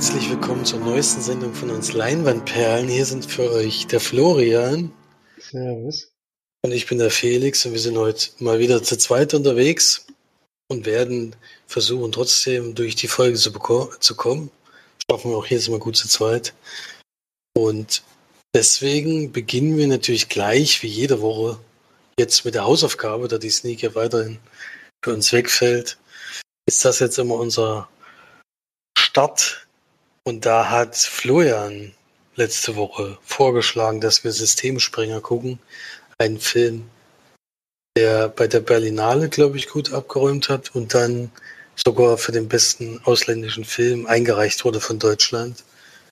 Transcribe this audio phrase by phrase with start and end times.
[0.00, 2.88] herzlich willkommen zur neuesten Sendung von uns Leinwandperlen.
[2.88, 4.90] Hier sind für euch der Florian.
[5.36, 6.10] Servus.
[6.64, 10.06] Und ich bin der Felix und wir sind heute mal wieder zu zweit unterwegs
[10.68, 11.36] und werden
[11.66, 13.50] versuchen, trotzdem durch die Folge zu,
[14.00, 14.50] zu kommen.
[15.10, 16.54] Schaffen wir auch hier mal gut zu zweit.
[17.54, 18.02] Und
[18.54, 21.58] deswegen beginnen wir natürlich gleich, wie jede Woche,
[22.18, 24.38] jetzt mit der Hausaufgabe, da die Sneak ja weiterhin
[25.04, 25.98] für uns wegfällt.
[26.66, 27.90] Ist das jetzt immer unser
[28.96, 29.66] Start?
[30.30, 31.92] Und da hat Florian
[32.36, 35.58] letzte Woche vorgeschlagen, dass wir Systemsprenger gucken.
[36.18, 36.88] Ein Film,
[37.96, 41.32] der bei der Berlinale, glaube ich, gut abgeräumt hat und dann
[41.74, 45.64] sogar für den besten ausländischen Film eingereicht wurde von Deutschland,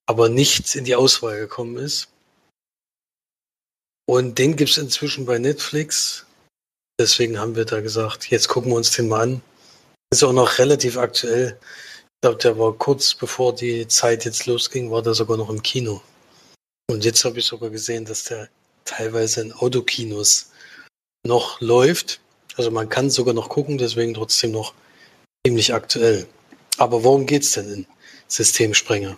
[0.06, 2.08] aber nicht in die Auswahl gekommen ist.
[4.08, 6.26] Und den gibt es inzwischen bei Netflix.
[6.98, 9.42] Deswegen haben wir da gesagt, jetzt gucken wir uns den mal an.
[10.12, 11.56] Ist auch noch relativ aktuell.
[12.18, 15.62] Ich glaube, der war kurz bevor die Zeit jetzt losging, war der sogar noch im
[15.62, 16.02] Kino.
[16.90, 18.48] Und jetzt habe ich sogar gesehen, dass der
[18.84, 20.50] teilweise in Autokinos
[21.24, 22.20] noch läuft.
[22.56, 24.74] Also man kann sogar noch gucken, deswegen trotzdem noch
[25.46, 26.26] ziemlich aktuell.
[26.76, 27.86] Aber worum geht's denn in
[28.26, 29.16] Systemsprenger?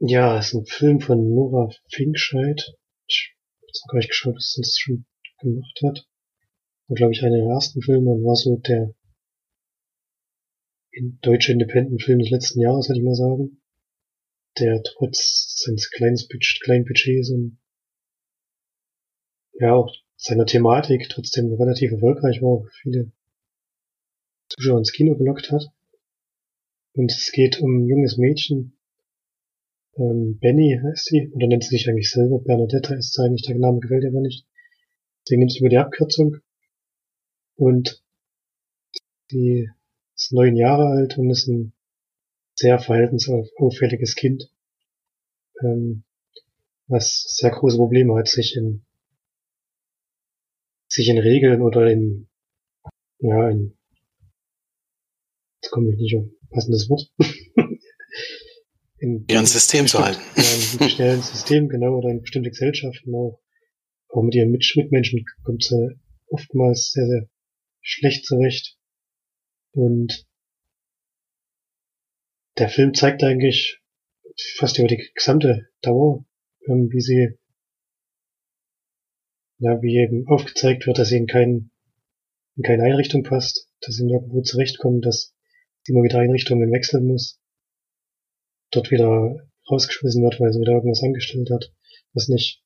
[0.00, 2.62] Ja, es ist ein Film von Nora Finkscheid.
[3.06, 5.04] Ich habe gar nicht geschaut, was das schon
[5.40, 6.06] gemacht hat.
[6.86, 8.94] War, glaube ich, einer der ersten Filme und war so der
[11.00, 13.60] deutsche Independent-Film des letzten Jahres, würde ich mal sagen.
[14.58, 16.18] Der trotz seines kleinen,
[16.62, 17.58] kleinen Budgets und
[19.60, 23.12] ja, auch seiner Thematik trotzdem relativ erfolgreich war, viele
[24.48, 25.64] Zuschauer ins Kino gelockt hat.
[26.94, 28.78] Und es geht um ein junges Mädchen,
[29.98, 33.58] ähm, Benny heißt sie, oder nennt sie sich eigentlich selber, Bernadetta ist sie eigentlich, der
[33.58, 34.46] Name gefällt ihr aber nicht.
[35.22, 36.36] Deswegen nimmt sie über die Abkürzung.
[37.56, 38.02] Und
[39.28, 39.68] sie
[40.18, 41.72] ist neun Jahre alt und ist ein
[42.54, 44.50] sehr verhaltensauffälliges Kind,
[45.62, 46.04] ähm,
[46.88, 48.84] was sehr große Probleme hat, sich in
[50.88, 52.28] sich in Regeln oder in
[53.20, 53.76] ja in
[55.60, 57.12] jetzt komme ich nicht auf passendes Wort
[58.98, 60.20] in ein System zu halten.
[60.36, 63.40] Ja, in einem schnellen System, genau, oder in bestimmte Gesellschaften auch.
[64.10, 66.00] Auch mit ihren Mitmenschen kommt sie
[66.30, 67.28] oftmals sehr, sehr
[67.82, 68.77] schlecht zurecht.
[69.78, 70.26] Und
[72.58, 73.80] der Film zeigt eigentlich
[74.56, 76.24] fast über die gesamte Dauer,
[76.66, 77.38] ähm, wie sie,
[79.58, 81.70] ja, wie eben aufgezeigt wird, dass sie in, kein,
[82.56, 85.32] in keine Einrichtung passt, dass sie nirgendwo zurechtkommt, dass
[85.82, 87.40] sie immer wieder Einrichtungen wechseln muss
[88.72, 91.72] dort wieder rausgeschmissen wird, weil sie wieder irgendwas angestellt hat,
[92.14, 92.64] was nicht,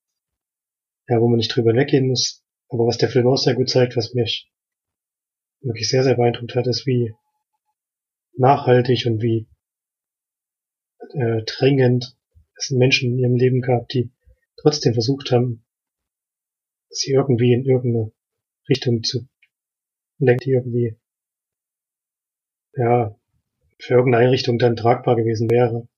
[1.09, 2.43] ja, wo man nicht drüber weggehen muss.
[2.71, 4.51] Aber was der Film auch sehr gut zeigt, was mich
[5.63, 7.15] wirklich sehr, sehr beeindruckt hat, ist, wie
[8.35, 9.49] nachhaltig und wie
[11.15, 12.17] äh, drängend
[12.57, 14.13] es Menschen in ihrem Leben gab, die
[14.57, 15.65] trotzdem versucht haben,
[16.89, 18.13] sie irgendwie in irgendeine
[18.69, 19.29] Richtung zu
[20.19, 20.97] lenken, die irgendwie
[22.75, 23.19] ja
[23.79, 25.89] für irgendeine Einrichtung dann tragbar gewesen wäre.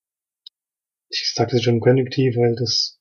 [1.08, 2.98] Ich sage das schon konjunktiv, weil das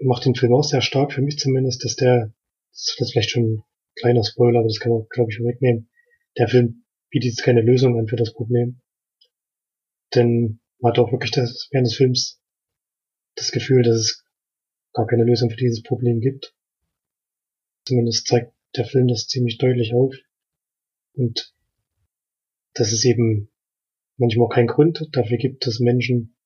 [0.00, 2.32] macht den Film auch sehr stark, für mich zumindest, dass der,
[2.72, 3.62] das vielleicht schon
[3.96, 5.90] kleiner Spoiler, aber das kann man, glaube ich, wegnehmen.
[6.38, 8.80] Der Film bietet jetzt keine Lösung an für das Problem.
[10.14, 12.40] Denn man hat auch wirklich das, während des Films
[13.34, 14.24] das Gefühl, dass es
[14.92, 16.54] gar keine Lösung für dieses Problem gibt.
[17.86, 20.14] Zumindest zeigt der Film das ziemlich deutlich auf.
[21.14, 21.54] Und
[22.74, 23.50] dass es eben
[24.16, 26.36] manchmal keinen Grund dafür gibt, dass Menschen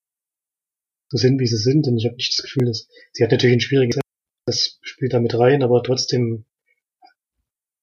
[1.09, 1.87] so sind, wie sie sind.
[1.87, 4.01] Denn ich habe nicht das Gefühl, dass sie hat natürlich ein schwieriges,
[4.47, 6.45] das spielt da mit rein, aber trotzdem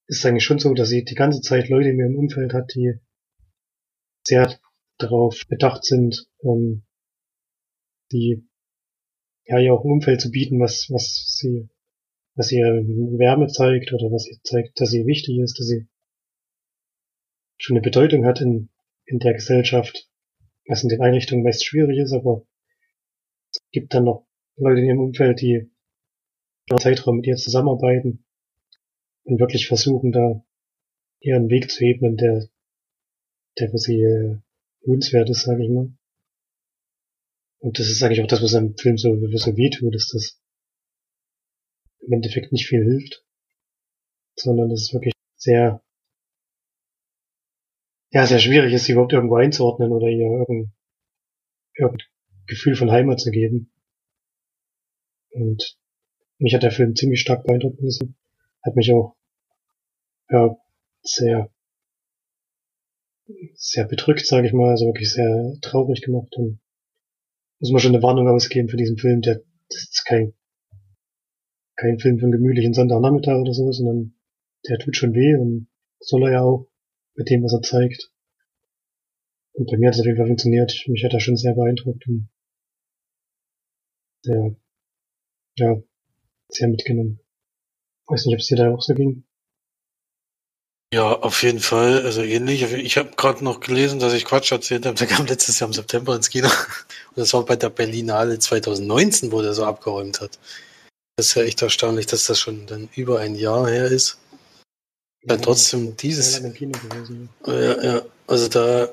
[0.08, 2.94] ist eigentlich schon so, dass sie die ganze Zeit Leute in ihrem Umfeld hat, die
[4.26, 4.58] sehr
[4.96, 6.82] darauf bedacht sind, ähm,
[8.10, 8.48] die
[9.44, 11.68] ja ihr auch ein Umfeld zu bieten, was was sie
[12.34, 15.86] was ihr Wärme zeigt oder was sie zeigt, dass sie wichtig ist, dass sie
[17.58, 18.70] schon eine Bedeutung hat in
[19.04, 20.08] in der Gesellschaft,
[20.66, 22.46] was in den Einrichtungen meist schwierig ist, aber
[23.50, 24.26] es gibt dann noch
[24.56, 25.70] Leute in ihrem Umfeld, die
[26.70, 28.24] einen Zeitraum mit ihr zusammenarbeiten
[29.28, 30.44] und wirklich versuchen, da
[31.20, 32.48] ihren Weg zu ebnen, der,
[33.58, 34.38] der für sie äh,
[34.82, 35.92] lohnenswert ist, sage ich mal.
[37.60, 40.40] Und das ist eigentlich auch das, was im Film so, so wehtut, dass das
[42.00, 43.24] im Endeffekt nicht viel hilft,
[44.36, 45.82] sondern das ist wirklich sehr
[48.10, 50.72] ja, sehr schwierig ist, sie überhaupt irgendwo einzuordnen oder ihr irgendein,
[51.74, 52.06] irgendein
[52.46, 53.70] Gefühl von Heimat zu geben.
[55.30, 55.76] Und
[56.38, 58.16] mich hat der Film ziemlich stark beeindruckt müssen.
[58.64, 59.17] Hat mich auch,
[60.30, 60.56] ja,
[61.02, 61.50] sehr,
[63.54, 66.60] sehr bedrückt, sage ich mal, also wirklich sehr traurig gemacht und
[67.60, 70.34] muss man schon eine Warnung ausgeben für diesen Film, der das ist kein
[71.76, 74.14] kein Film für einen gemütlichen Sonntagnachmittag oder so, sondern
[74.68, 75.68] der tut schon weh und
[76.00, 76.68] soll er ja auch
[77.14, 78.12] mit dem, was er zeigt.
[79.52, 80.72] Und bei mir hat es auf jeden Fall funktioniert.
[80.88, 82.28] Mich hat er schon sehr beeindruckt und
[84.22, 84.56] sehr,
[85.56, 85.82] ja,
[86.48, 87.20] sehr mitgenommen.
[88.06, 89.27] Weiß nicht, ob es dir da auch so ging.
[90.92, 92.02] Ja, auf jeden Fall.
[92.02, 92.62] Also ähnlich.
[92.62, 94.94] Ich habe gerade noch gelesen, dass ich Quatsch erzählt habe.
[94.98, 96.48] Der kam letztes Jahr im September ins Kino.
[96.48, 100.38] Und das war bei der Berlinale 2019, wo der so abgeräumt hat.
[101.16, 104.18] Das ist ja echt erstaunlich, dass das schon dann über ein Jahr her ist.
[105.24, 106.40] Ja, ja trotzdem dieses.
[107.46, 108.88] Ja, ja, also da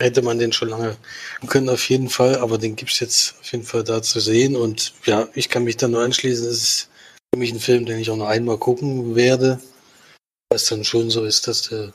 [0.00, 0.96] hätte man den schon lange
[1.48, 2.36] können, auf jeden Fall.
[2.36, 4.54] Aber den gibt's jetzt auf jeden Fall da zu sehen.
[4.54, 6.46] Und ja, ich kann mich da nur anschließen.
[6.46, 6.88] Es ist
[7.34, 9.58] für mich ein Film, den ich auch noch einmal gucken werde
[10.50, 11.92] was dann schon so ist, dass du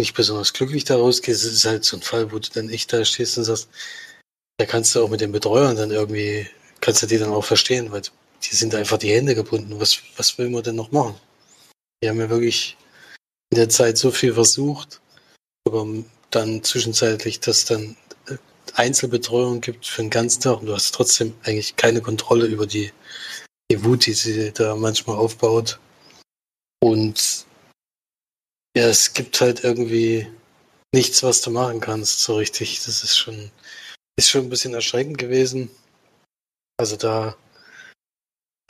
[0.00, 1.44] nicht besonders glücklich daraus gehst.
[1.44, 3.68] Es ist halt so ein Fall, wo du dann echt da stehst und sagst,
[4.58, 6.48] da kannst du auch mit den Betreuern dann irgendwie,
[6.80, 9.78] kannst du die dann auch verstehen, weil die sind einfach die Hände gebunden.
[9.78, 11.14] Was, was will man denn noch machen?
[12.02, 12.76] Die haben ja wirklich
[13.50, 15.00] in der Zeit so viel versucht,
[15.66, 15.86] aber
[16.30, 17.96] dann zwischenzeitlich, dass dann
[18.28, 18.36] äh,
[18.74, 22.92] Einzelbetreuung gibt für den ganzen Tag und du hast trotzdem eigentlich keine Kontrolle über die,
[23.70, 25.78] die Wut, die sie da manchmal aufbaut.
[26.82, 27.46] Und
[28.76, 30.26] ja, es gibt halt irgendwie
[30.94, 32.82] nichts, was du machen kannst, so richtig.
[32.84, 33.50] Das ist schon,
[34.16, 35.70] ist schon ein bisschen erschreckend gewesen.
[36.78, 37.36] Also da,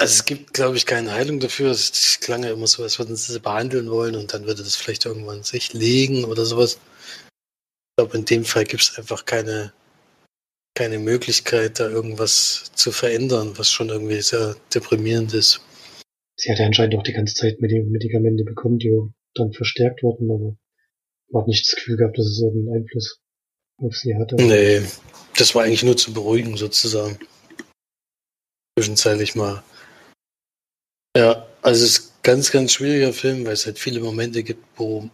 [0.00, 1.70] also es gibt, glaube ich, keine Heilung dafür.
[1.70, 4.76] Es klang ja immer so, als würden sie sie behandeln wollen und dann würde das
[4.76, 6.74] vielleicht irgendwann sich legen oder sowas.
[6.74, 9.72] Ich glaube, in dem Fall gibt es einfach keine,
[10.74, 15.60] keine Möglichkeit, da irgendwas zu verändern, was schon irgendwie sehr deprimierend ist.
[16.40, 18.98] Sie hatte anscheinend auch die ganze Zeit Medikamente bekommen, die
[19.34, 20.56] dann verstärkt wurden, aber
[21.30, 23.20] man hat nicht das Gefühl gehabt, dass es irgendeinen Einfluss
[23.76, 24.36] auf sie hatte.
[24.36, 24.80] Nee,
[25.36, 27.18] das war eigentlich nur zu beruhigen sozusagen.
[28.78, 29.62] Zwischenzeitlich mal.
[31.14, 35.10] Ja, also es ist ganz, ganz schwieriger Film, weil es halt viele Momente gibt, wo,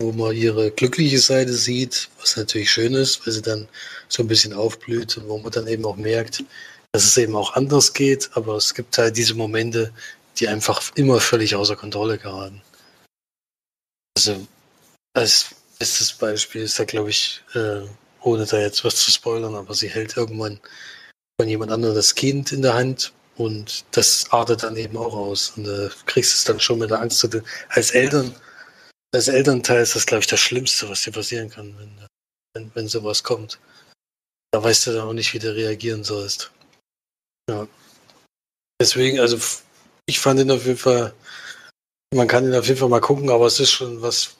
[0.00, 3.66] wo man ihre glückliche Seite sieht, was natürlich schön ist, weil sie dann
[4.08, 6.44] so ein bisschen aufblüht und wo man dann eben auch merkt,
[6.92, 9.92] dass es eben auch anders geht, aber es gibt halt diese Momente,
[10.38, 12.62] die einfach immer völlig außer Kontrolle geraten.
[14.16, 14.46] Also
[15.14, 17.82] als bestes Beispiel ist da, glaube ich, äh,
[18.20, 20.60] ohne da jetzt was zu spoilern, aber sie hält irgendwann
[21.40, 25.50] von jemand anderem das Kind in der Hand und das artet dann eben auch aus.
[25.56, 27.26] Und du äh, kriegst es dann schon mit der Angst.
[27.68, 28.34] Als Eltern,
[29.14, 32.08] als Elternteil ist das, glaube ich, das Schlimmste, was dir passieren kann, wenn,
[32.54, 33.58] wenn, wenn sowas kommt.
[34.52, 36.50] Da weißt du dann auch nicht, wie du reagieren sollst.
[37.50, 37.68] Ja.
[38.80, 39.38] Deswegen, also
[40.06, 41.14] ich fand ihn auf jeden Fall,
[42.14, 44.36] man kann ihn auf jeden Fall mal gucken, aber es ist schon was,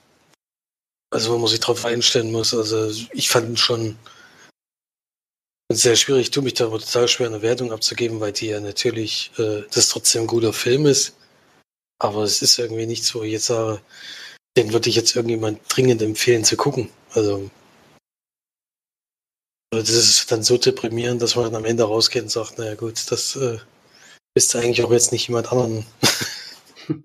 [1.10, 2.54] also wo man sich drauf einstellen muss.
[2.54, 3.98] Also ich fand ihn schon
[5.72, 6.22] sehr schwierig.
[6.22, 9.88] Ich tue mich da total schwer, eine Wertung abzugeben, weil die ja natürlich, äh, das
[9.88, 11.16] trotzdem ein guter Film ist.
[11.99, 13.80] Aber es ist irgendwie nichts, wo ich jetzt sage,
[14.56, 16.90] den würde ich jetzt irgendjemand dringend empfehlen zu gucken.
[17.12, 17.50] Also
[19.70, 23.11] das ist dann so deprimierend, dass man dann am Ende rausgeht und sagt, naja gut,
[23.11, 23.58] das äh,
[24.37, 25.87] bist du eigentlich auch jetzt nicht jemand anderen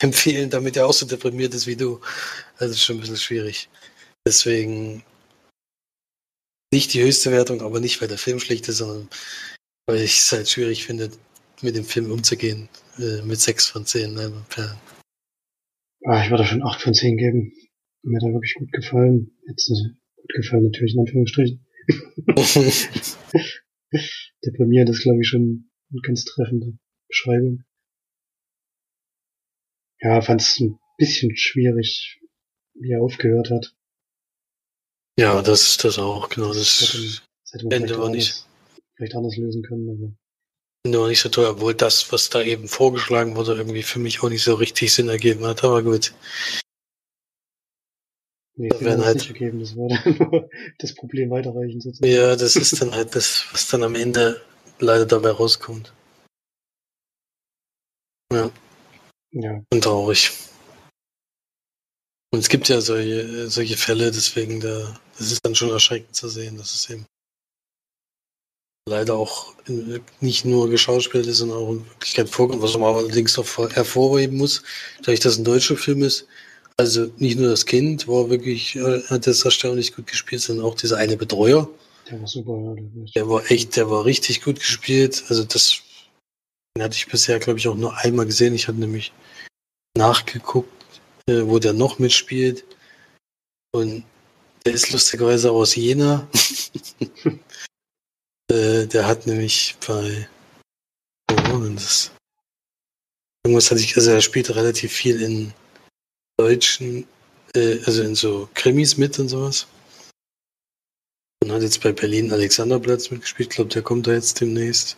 [0.00, 2.00] empfehlen, damit er auch so deprimiert ist wie du.
[2.56, 3.68] Also ist schon ein bisschen schwierig.
[4.24, 5.02] Deswegen
[6.72, 9.08] nicht die höchste Wertung, aber nicht, weil der Film schlecht ist, sondern
[9.86, 11.10] weil ich es halt schwierig finde,
[11.62, 12.68] mit dem Film umzugehen.
[12.96, 14.14] Äh, mit 6 von 10.
[14.14, 14.32] Ne,
[16.04, 17.52] ah, ich würde schon 8 von 10 geben.
[18.04, 19.36] Mir hat er wirklich gut gefallen.
[19.48, 21.66] Jetzt äh, gut gefallen natürlich in Anführungsstrichen.
[24.44, 26.78] Deprimiert ist, glaube ich, schon eine ganz treffende
[27.08, 27.64] Beschreibung.
[30.00, 32.20] Ja, fand es ein bisschen schwierig,
[32.74, 33.74] wie er aufgehört hat.
[35.18, 36.48] Ja, das ist das auch, genau.
[36.54, 38.46] Das, das hätte man Ende vielleicht, war anders, nicht,
[38.94, 40.16] vielleicht anders lösen können, aber.
[40.84, 44.22] Ende war nicht so toll, obwohl das, was da eben vorgeschlagen wurde, irgendwie für mich
[44.22, 46.12] auch nicht so richtig Sinn ergeben hat, aber gut.
[48.54, 49.88] Nee, da werden halt ergeben, das nur
[50.78, 52.12] das Problem weiterreichen sozusagen.
[52.12, 54.40] Ja, das ist dann halt das, was dann am Ende
[54.80, 55.92] leider dabei rauskommt.
[58.32, 58.50] Ja.
[59.32, 59.62] Ja.
[59.72, 60.30] Und traurig.
[62.30, 66.28] Und es gibt ja solche, solche Fälle, deswegen da, das ist dann schon erschreckend zu
[66.28, 67.06] sehen, dass es eben
[68.88, 69.54] leider auch
[70.20, 74.62] nicht nur geschauspielt ist, sondern auch in Wirklichkeit vorkommt, was man allerdings noch hervorheben muss,
[74.98, 76.26] dadurch, dass es ein deutscher Film ist.
[76.76, 80.74] Also nicht nur das Kind war wirklich, äh, hat das erstaunlich gut gespielt, sondern auch
[80.74, 81.68] dieser eine Betreuer,
[82.10, 83.04] der war super, ja.
[83.14, 85.24] Der war echt, der war richtig gut gespielt.
[85.28, 85.82] Also das
[86.78, 88.54] den hatte ich bisher, glaube ich, auch nur einmal gesehen.
[88.54, 89.12] Ich hatte nämlich
[89.96, 92.64] nachgeguckt, äh, wo der noch mitspielt.
[93.72, 94.04] Und
[94.64, 96.28] der ist lustigerweise aus Jena.
[98.48, 100.28] äh, der hat nämlich bei.
[101.28, 102.12] Denn das?
[103.44, 105.52] Irgendwas hatte ich, also er spielt relativ viel in
[106.38, 107.08] deutschen,
[107.56, 109.66] äh, also in so Krimis mit und sowas.
[111.42, 113.50] Und hat jetzt bei Berlin Alexanderplatz mitgespielt.
[113.50, 114.96] Ich glaube, der kommt da jetzt demnächst.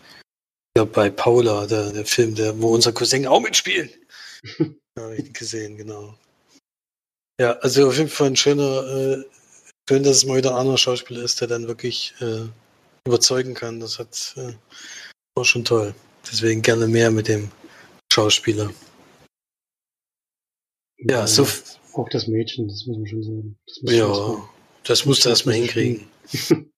[0.70, 3.98] Ich glaube, bei Paula, der, der Film, der, wo unser Cousin auch mitspielt.
[4.98, 6.18] Habe ich gesehen, genau.
[7.40, 9.24] Ja, also auf jeden Fall ein schöner, äh,
[9.88, 12.46] schön, dass es mal wieder ein anderer Schauspieler ist, der dann wirklich äh,
[13.06, 13.80] überzeugen kann.
[13.80, 14.52] Das hat äh,
[15.34, 15.94] war schon toll.
[16.30, 17.50] Deswegen gerne mehr mit dem
[18.12, 18.72] Schauspieler.
[20.98, 21.46] Ja, so.
[21.94, 23.58] Auch das Mädchen, das muss man schon sagen.
[23.82, 24.48] Ja,
[24.84, 26.06] das musst du erstmal hinkriegen.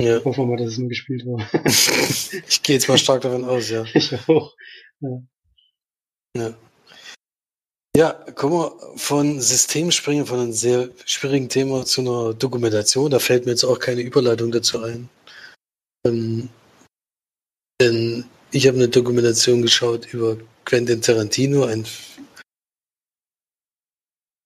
[0.00, 0.22] ja.
[0.24, 1.48] Hoffen wir mal, dass es nur gespielt war.
[2.48, 3.84] ich gehe jetzt mal stark davon aus, ja.
[3.94, 4.54] Ich auch.
[5.00, 5.22] Ja.
[6.36, 6.54] ja.
[7.96, 13.10] Ja, kommen wir von Systemspringen, von einem sehr schwierigen Thema zu einer Dokumentation.
[13.10, 15.08] Da fällt mir jetzt auch keine Überleitung dazu ein.
[16.06, 16.50] Ähm,
[17.80, 20.36] denn ich habe eine Dokumentation geschaut über
[20.66, 21.86] Quentin Tarantino, ein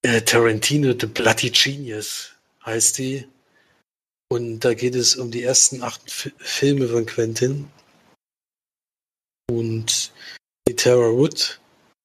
[0.02, 2.32] äh, Tarantino The Bloody Genius
[2.64, 3.26] heißt die.
[4.28, 7.70] Und da geht es um die ersten acht F Filme von Quentin.
[9.50, 10.12] Und
[10.68, 11.60] die Tara Wood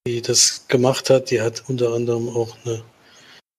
[0.08, 2.84] die das gemacht hat, die hat unter anderem auch eine,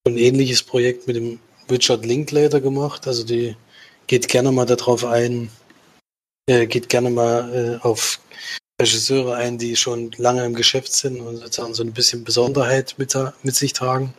[0.07, 1.39] ein ähnliches Projekt mit dem
[1.69, 3.05] Richard Linklater gemacht.
[3.07, 3.55] Also die
[4.07, 5.49] geht gerne mal darauf ein,
[6.49, 8.21] äh, geht gerne mal äh, auf
[8.81, 13.17] Regisseure ein, die schon lange im Geschäft sind und sozusagen so ein bisschen Besonderheit mit,
[13.43, 14.13] mit sich tragen.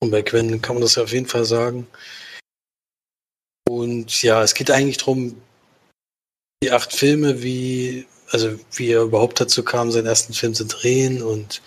[0.00, 1.86] Und bei Quentin kann man das ja auf jeden Fall sagen.
[3.68, 5.40] Und ja, es geht eigentlich darum,
[6.62, 11.22] die acht Filme, wie also wie er überhaupt dazu kam, seinen ersten Film zu drehen
[11.22, 11.62] und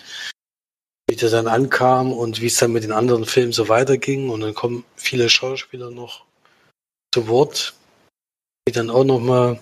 [1.07, 4.29] wie der dann ankam und wie es dann mit den anderen Filmen so weiterging.
[4.29, 6.25] Und dann kommen viele Schauspieler noch
[7.13, 7.73] zu Wort,
[8.67, 9.59] die dann auch nochmal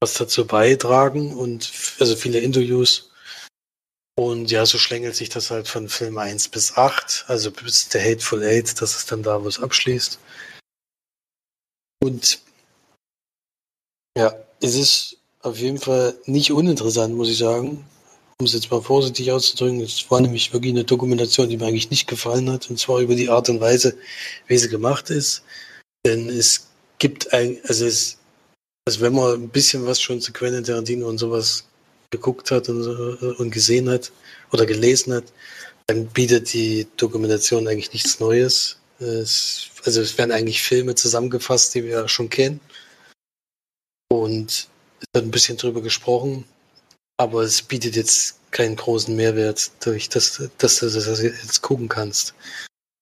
[0.00, 3.11] was dazu beitragen und also viele Interviews.
[4.14, 8.02] Und ja, so schlängelt sich das halt von Film 1 bis 8, also bis der
[8.04, 10.18] Hateful Eight, das ist dann da, wo es abschließt.
[12.02, 12.40] Und
[14.16, 17.84] ja, es ist auf jeden Fall nicht uninteressant, muss ich sagen.
[18.40, 19.80] Um es jetzt mal vorsichtig auszudrücken.
[19.80, 22.68] Es war nämlich wirklich eine Dokumentation, die mir eigentlich nicht gefallen hat.
[22.70, 23.96] Und zwar über die Art und Weise,
[24.48, 25.42] wie sie gemacht ist.
[26.04, 28.18] Denn es gibt ein, also es,
[28.84, 31.64] also wenn man ein bisschen was schon zu Quentin Tarantino und sowas
[32.12, 34.12] geguckt hat und, und gesehen hat
[34.52, 35.24] oder gelesen hat,
[35.88, 38.78] dann bietet die Dokumentation eigentlich nichts Neues.
[39.00, 42.60] Es, also es werden eigentlich Filme zusammengefasst, die wir schon kennen.
[44.08, 44.68] Und
[45.12, 46.44] wird ein bisschen drüber gesprochen,
[47.16, 52.34] aber es bietet jetzt keinen großen Mehrwert, durch das, dass du das jetzt gucken kannst.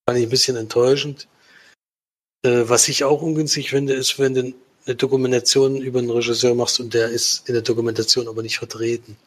[0.07, 1.27] Fand ich ein bisschen enttäuschend.
[2.43, 4.53] Äh, was ich auch ungünstig finde, ist, wenn du
[4.91, 9.17] eine Dokumentation über einen Regisseur machst und der ist in der Dokumentation aber nicht vertreten.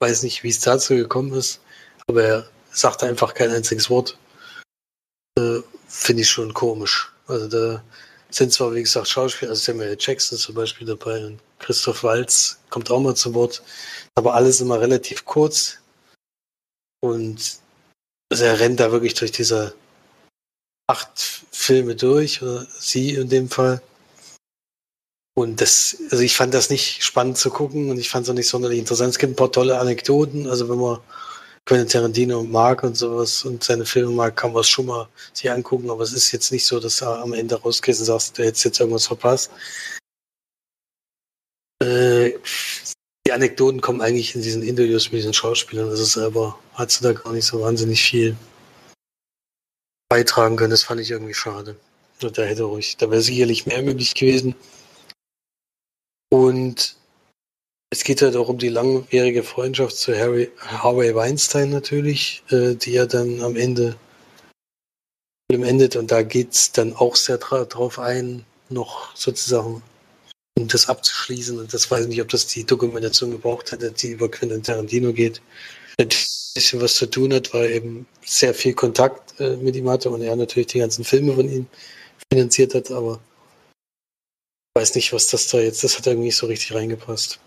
[0.00, 1.60] Ich weiß nicht, wie es dazu gekommen ist,
[2.06, 4.18] aber er sagt einfach kein einziges Wort.
[5.38, 7.12] Äh, finde ich schon komisch.
[7.26, 7.84] Also da
[8.30, 12.90] sind zwar, wie gesagt, Schauspieler, also Samuel Jackson zum Beispiel dabei und Christoph Walz kommt
[12.90, 13.62] auch mal zu Wort,
[14.14, 15.78] aber alles immer relativ kurz
[17.00, 17.58] und
[18.30, 19.74] also er rennt da wirklich durch diese
[20.88, 23.82] acht Filme durch, oder sie in dem Fall.
[25.38, 28.34] Und das, also ich fand das nicht spannend zu gucken und ich fand es auch
[28.34, 29.10] nicht sonderlich interessant.
[29.10, 30.98] Es gibt ein paar tolle Anekdoten, also wenn man
[31.66, 35.50] Quentin Tarantino mag und sowas und seine Filme mag, kann man es schon mal sich
[35.50, 38.44] angucken, aber es ist jetzt nicht so, dass du am Ende rausgehst und sagst, du
[38.44, 39.50] hättest jetzt irgendwas verpasst.
[41.82, 42.32] Äh,
[43.26, 47.12] die Anekdoten kommen eigentlich in diesen Interviews mit diesen Schauspielern, also selber hat du da
[47.12, 48.36] gar nicht so wahnsinnig viel
[50.08, 50.70] beitragen können.
[50.70, 51.76] Das fand ich irgendwie schade.
[52.22, 54.54] Und da hätte ruhig, da wäre sicherlich mehr möglich gewesen.
[56.30, 56.96] Und
[57.90, 62.92] es geht halt auch um die langjährige Freundschaft zu Harry, Harvey Weinstein natürlich, äh, die
[62.92, 63.96] ja dann am Ende
[65.48, 69.82] endet und da geht es dann auch sehr drauf ein, noch sozusagen
[70.58, 71.58] um das abzuschließen.
[71.58, 75.12] Und das weiß ich nicht, ob das die Dokumentation gebraucht hätte, die über Quentin Tarantino
[75.12, 75.40] geht.
[75.98, 76.08] Ein
[76.54, 80.22] bisschen was zu tun hat, weil eben sehr viel Kontakt äh, mit ihm hatte und
[80.22, 81.66] er natürlich die ganzen Filme von ihm
[82.32, 83.20] finanziert hat, aber
[84.76, 87.40] weiß nicht, was das da jetzt, das hat irgendwie nicht so richtig reingepasst.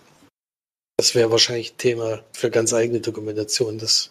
[0.97, 3.77] Das wäre wahrscheinlich Thema für ganz eigene Dokumentation.
[3.77, 4.09] Das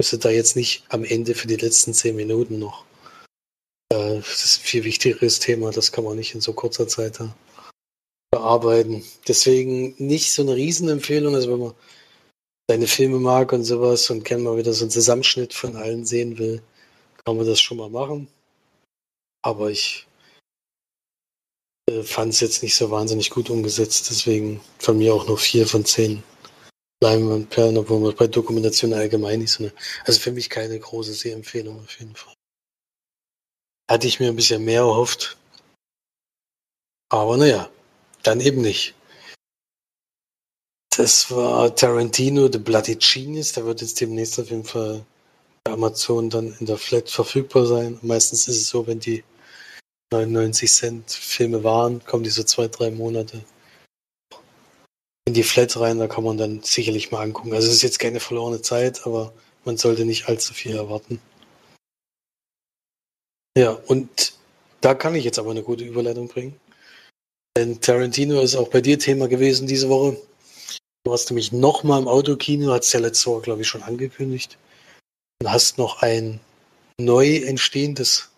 [0.00, 2.86] müsste da jetzt nicht am Ende für die letzten zehn Minuten noch.
[3.92, 7.20] Äh, das ist ein viel wichtigeres Thema, das kann man nicht in so kurzer Zeit
[7.20, 7.36] da
[8.30, 9.04] bearbeiten.
[9.28, 11.74] Deswegen nicht so eine Riesenempfehlung, also wenn man
[12.70, 16.38] seine Filme mag und sowas und gerne mal wieder so einen Zusammenschnitt von allen sehen
[16.38, 16.62] will,
[17.26, 18.26] kann man das schon mal machen.
[19.42, 20.07] Aber ich
[21.88, 24.10] äh, fand es jetzt nicht so wahnsinnig gut umgesetzt.
[24.10, 26.22] Deswegen von mir auch nur vier von zehn
[27.02, 29.72] Leinwandperlen, obwohl man bei Dokumentation allgemein nicht so eine.
[30.04, 32.34] Also für mich keine große Sehempfehlung auf jeden Fall.
[33.90, 35.36] Hatte ich mir ein bisschen mehr erhofft.
[37.10, 37.70] Aber naja,
[38.22, 38.94] dann eben nicht.
[40.96, 43.52] Das war Tarantino, The Bloody Genius.
[43.52, 45.06] Der wird jetzt demnächst auf jeden Fall
[45.64, 47.98] bei Amazon dann in der Flat verfügbar sein.
[48.02, 49.22] Meistens ist es so, wenn die
[50.12, 53.44] 99 Cent Filme waren, kommen die so zwei, drei Monate
[55.26, 55.98] in die Flat rein.
[55.98, 57.52] Da kann man dann sicherlich mal angucken.
[57.52, 59.32] Also es ist jetzt keine verlorene Zeit, aber
[59.64, 61.20] man sollte nicht allzu viel erwarten.
[63.56, 64.32] Ja, und
[64.80, 66.58] da kann ich jetzt aber eine gute Überleitung bringen.
[67.56, 70.16] Denn Tarantino ist auch bei dir Thema gewesen diese Woche.
[71.04, 74.56] Du warst nämlich nochmal im Autokino, hat es ja letzte Woche, glaube ich, schon angekündigt.
[75.42, 76.40] Und hast noch ein
[77.00, 78.30] neu entstehendes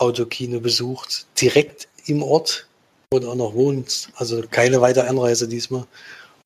[0.00, 2.66] Autokino besucht, direkt im Ort,
[3.12, 4.10] wo du auch noch wohnst.
[4.14, 5.86] Also keine weitere Anreise diesmal.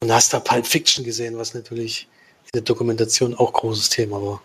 [0.02, 2.08] Und hast da Pulp Fiction gesehen, was natürlich
[2.44, 4.42] in der Dokumentation auch großes Thema war.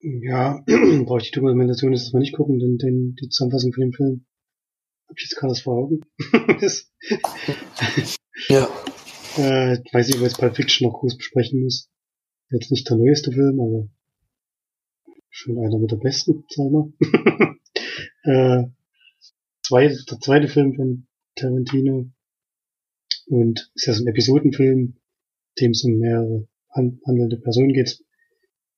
[0.00, 0.62] Ja,
[1.04, 4.26] brauche ich die Dokumentation jetzt mal nicht gucken, denn, denn die Zusammenfassung von dem Film
[5.08, 6.00] habe ich jetzt gerade vor Augen.
[8.48, 8.68] Ja.
[9.36, 11.88] Äh, weiß nicht, ob ich jetzt Pulp Fiction noch groß besprechen muss.
[12.50, 13.88] Jetzt nicht der neueste Film, aber
[15.30, 17.54] schon einer mit der besten, sagen wir.
[18.24, 18.64] äh,
[19.62, 22.10] zwei, der zweite Film von Tarantino.
[23.26, 24.96] Und ist ja so ein Episodenfilm,
[25.60, 28.02] dem es um mehrere handelnde Personen geht.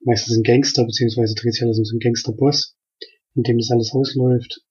[0.01, 2.77] Meistens ein Gangster, beziehungsweise dreht sich alles um so einen Gangsterboss,
[3.35, 4.65] in dem das alles ausläuft.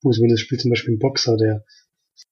[0.00, 1.64] Bruce Willis spielt zum Beispiel einen Boxer, der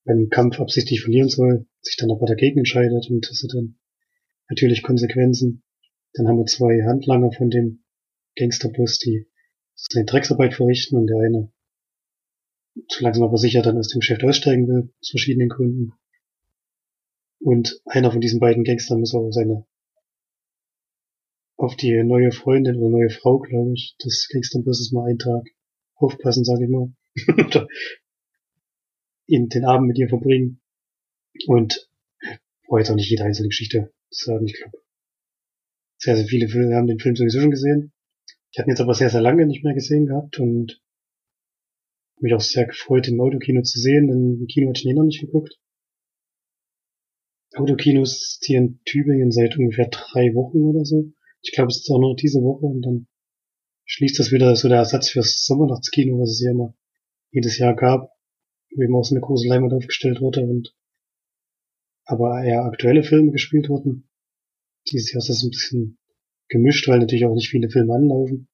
[0.04, 3.78] beim Kampf absichtlich verlieren soll, sich dann aber dagegen entscheidet und das hat dann
[4.48, 5.62] natürlich Konsequenzen.
[6.14, 7.84] Dann haben wir zwei Handlanger von dem
[8.36, 9.26] Gangsterboss, die
[9.76, 11.52] seine Drecksarbeit verrichten und der eine
[12.88, 15.92] zu langsam aber sicher dann aus dem Geschäft aussteigen will, aus verschiedenen Gründen.
[17.38, 19.66] Und einer von diesen beiden Gangstern muss auch seine
[21.56, 25.48] auf die neue Freundin oder neue Frau, glaube ich, des Gangsterbosses mal einen Tag
[25.94, 26.92] aufpassen, sage ich mal.
[29.26, 30.60] in den Abend mit ihr verbringen.
[31.46, 31.88] Und
[32.66, 34.78] brauche jetzt auch nicht jede einzelne Geschichte sagen, ich glaube.
[35.98, 37.92] Sehr, sehr viele haben den Film sowieso schon gesehen.
[38.56, 40.80] Ich hatte ihn jetzt aber sehr, sehr lange nicht mehr gesehen gehabt und
[42.18, 44.94] mich auch sehr gefreut, im Autokino zu sehen, denn im Kino hatte ich ihn eh
[44.94, 45.60] noch nicht geguckt.
[47.54, 51.12] Autokinos hier in Tübingen seit ungefähr drei Wochen oder so.
[51.42, 53.06] Ich glaube, es ist auch nur diese Woche und dann
[53.84, 56.74] schließt das wieder so der Ersatz fürs Sommernachtskino, was es ja immer
[57.32, 58.08] jedes Jahr gab
[58.74, 60.74] wo eben auch so eine große Leinwand aufgestellt wurde und
[62.06, 64.08] aber eher aktuelle Filme gespielt wurden.
[64.90, 65.98] Dieses Jahr ist das ein bisschen
[66.48, 68.48] gemischt, weil natürlich auch nicht viele Filme anlaufen.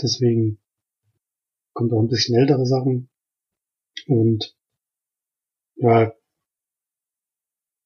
[0.00, 0.58] Deswegen
[1.72, 3.10] kommt auch ein bisschen ältere Sachen.
[4.06, 4.56] Und
[5.76, 6.14] ja,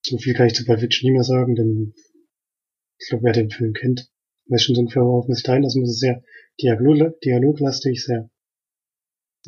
[0.05, 1.95] so viel kann ich zu Pulp Fiction nicht mehr sagen, denn
[2.99, 4.11] ich glaube, wer den Film kennt,
[4.47, 5.91] weiß schon so ungefähr, worauf man sich einlassen muss.
[5.91, 6.23] Es ist sehr
[6.61, 8.31] Dialog dialoglastig, sehr,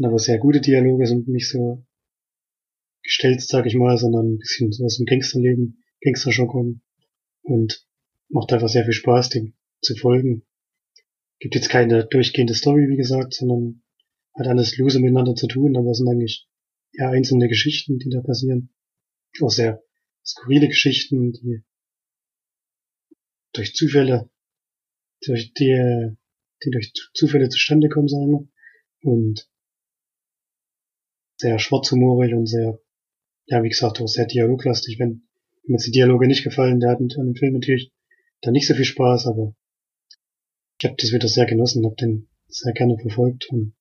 [0.03, 1.85] aber sehr gute Dialoge sind nicht so
[3.03, 6.81] gestellt, sag ich mal, sondern ein bisschen so aus dem Gangsterleben, Gangster-Jargon
[7.43, 7.87] und
[8.29, 10.47] macht einfach sehr viel Spaß, dem zu folgen.
[11.39, 13.83] Gibt jetzt keine durchgehende Story, wie gesagt, sondern
[14.35, 16.49] hat alles lose miteinander zu tun, aber es sind eigentlich
[16.93, 18.75] eher einzelne Geschichten, die da passieren.
[19.41, 19.83] Auch sehr
[20.25, 21.63] skurrile Geschichten, die
[23.53, 24.31] durch Zufälle,
[25.27, 26.17] durch die,
[26.65, 28.49] die durch Zufälle zustande kommen, sagen wir.
[29.03, 29.49] Und
[31.37, 32.81] sehr schwarzhumorig und sehr
[33.47, 34.99] ja, wie gesagt, auch sehr dialoglastig.
[34.99, 35.23] Wenn
[35.65, 37.93] mir jetzt die Dialoge nicht gefallen, der hat an dem Film natürlich
[38.43, 39.55] dann nicht so viel Spaß, aber
[40.79, 43.75] ich habe das wieder sehr genossen, habe den sehr gerne verfolgt und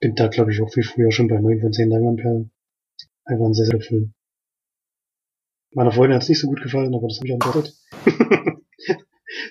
[0.00, 2.50] bin da, glaube ich, auch viel früher schon bei 9 von 10 Leinwandperlen.
[3.24, 4.14] Einfach ein sehr, sehr Film.
[5.74, 7.34] Meiner Freundin hat es nicht so gut gefallen, aber das habe ich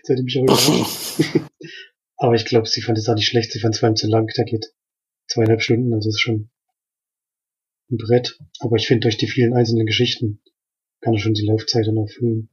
[0.01, 1.19] das hätte mich auch überrascht.
[2.17, 4.07] aber ich glaube, sie fand es auch nicht schlecht, sie fand es vor allem zu
[4.07, 4.73] lang, der geht
[5.27, 6.49] zweieinhalb Stunden, also ist schon
[7.89, 10.41] ein Brett, aber ich finde durch die vielen einzelnen Geschichten
[11.01, 12.49] kann er schon die Laufzeit dann erfüllen.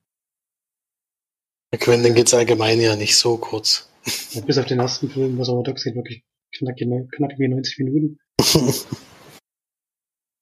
[1.70, 3.90] Bei Quentin geht's allgemein ja nicht so kurz.
[4.30, 6.24] Ja, bis auf den ersten Film, was aber doch sieht, wirklich
[6.56, 8.18] knackige, knackige 90 Minuten.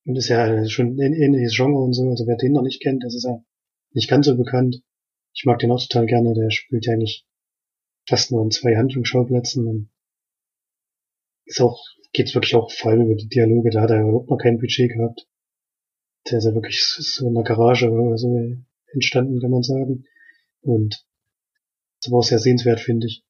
[0.04, 3.02] Und ist ja schon ein ähnliches Genre und so, also wer den noch nicht kennt,
[3.02, 3.42] das ist ja
[3.90, 4.80] nicht ganz so bekannt.
[5.34, 7.26] Ich mag den auch total gerne, der spielt ja eigentlich
[8.08, 9.90] fast nur in zwei Handlungsschauplätzen und
[11.44, 14.38] ist auch geht wirklich auch vor allem über die Dialoge, da hat er überhaupt noch
[14.38, 15.26] kein Budget gehabt.
[16.30, 18.56] Der ist ja wirklich so in der Garage oder so
[18.92, 20.06] entstanden, kann man sagen.
[20.60, 21.04] Und
[22.07, 23.25] das war sehr sehenswert, finde ich.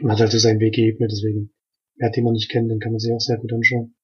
[0.00, 1.52] Man hat halt so seinen Weg geebnet, deswegen,
[1.96, 3.94] wer den man nicht kennt, den kann man sich auch sehr gut anschauen.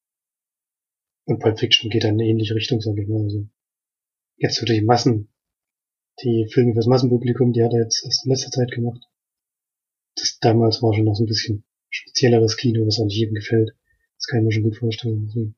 [1.24, 3.22] Und Pulp Fiction geht dann in eine ähnliche Richtung, sag ich mal.
[3.22, 3.48] Also,
[4.36, 5.32] jetzt für die Massen,
[6.22, 9.02] die Filme fürs Massenpublikum, die hat er jetzt erst in letzter Zeit gemacht.
[10.14, 13.70] Das damals war schon noch so ein bisschen spezielleres Kino, was auch nicht jedem gefällt.
[14.16, 15.26] Das kann ich mir schon gut vorstellen.
[15.26, 15.56] Deswegen.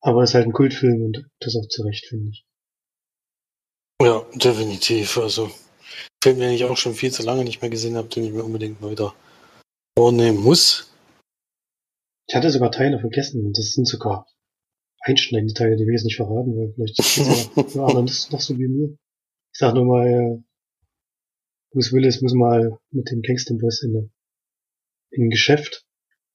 [0.00, 2.46] Aber es ist halt ein Kultfilm und das auch zurecht, finde ich.
[4.02, 5.18] Ja, definitiv.
[5.18, 5.50] Also,
[6.22, 8.44] Film, den ich auch schon viel zu lange nicht mehr gesehen habe, den ich mir
[8.44, 9.14] unbedingt mal wieder
[9.96, 10.92] vornehmen muss.
[12.28, 14.26] Ich hatte sogar Teile vergessen und das sind sogar
[15.00, 17.16] einschneidende Teile, die wir jetzt nicht verraten, weil vielleicht ist
[17.74, 18.98] ja anderen noch so wie mir.
[19.52, 20.42] Ich sag nur mal, äh,
[21.70, 24.10] Bruce Willis muss mal mit dem Kingston Boys in,
[25.10, 25.86] in ein Geschäft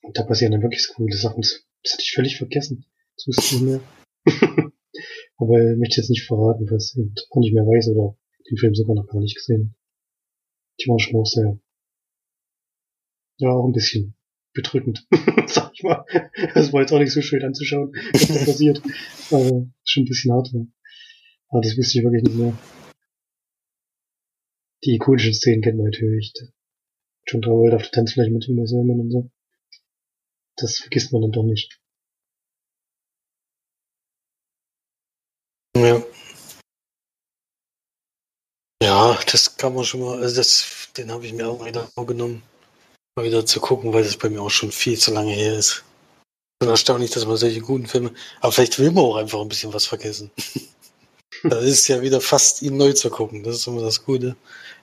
[0.01, 1.41] und da passieren dann wirklich so coole Sachen.
[1.41, 2.85] Das, das hatte ich völlig vergessen.
[3.17, 3.81] Das wusste ich nicht mehr.
[5.37, 8.17] Aber ich möchte jetzt nicht verraten, was ich auch nicht mehr weiß oder
[8.49, 9.75] den Film sogar noch gar nicht gesehen.
[10.77, 11.59] Ich war schon auch sehr,
[13.37, 14.15] ja, auch ein bisschen
[14.53, 15.05] bedrückend,
[15.47, 16.05] sag ich mal.
[16.53, 18.81] Das war jetzt auch nicht so schön anzuschauen, was da passiert.
[19.31, 20.49] Aber schon ein bisschen hart.
[20.53, 20.65] Ja.
[21.49, 22.57] Aber das wusste ich wirklich nicht mehr.
[24.83, 26.33] Die ikonischen Szenen kennt man natürlich.
[27.25, 29.31] John Travolta auf der Tanzfläche mit Uma Thurman und so.
[30.57, 31.79] Das vergisst man dann doch nicht.
[35.75, 36.03] Ja.
[38.93, 42.43] Ja, das kann man schon mal, also das, den habe ich mir auch wieder vorgenommen,
[43.15, 45.83] mal wieder zu gucken, weil das bei mir auch schon viel zu lange her ist.
[46.61, 49.73] Und erstaunlich, dass man solche guten Filme, aber vielleicht will man auch einfach ein bisschen
[49.73, 50.29] was vergessen.
[51.43, 54.35] da ist ja wieder fast ihn neu zu gucken, das ist immer das Gute.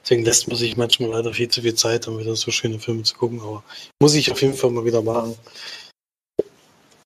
[0.03, 3.05] Deswegen lässt man sich manchmal leider viel zu viel Zeit, um wieder so schöne Filme
[3.05, 3.63] zu gucken, aber
[4.03, 5.39] muss ich auf jeden Fall mal wieder machen.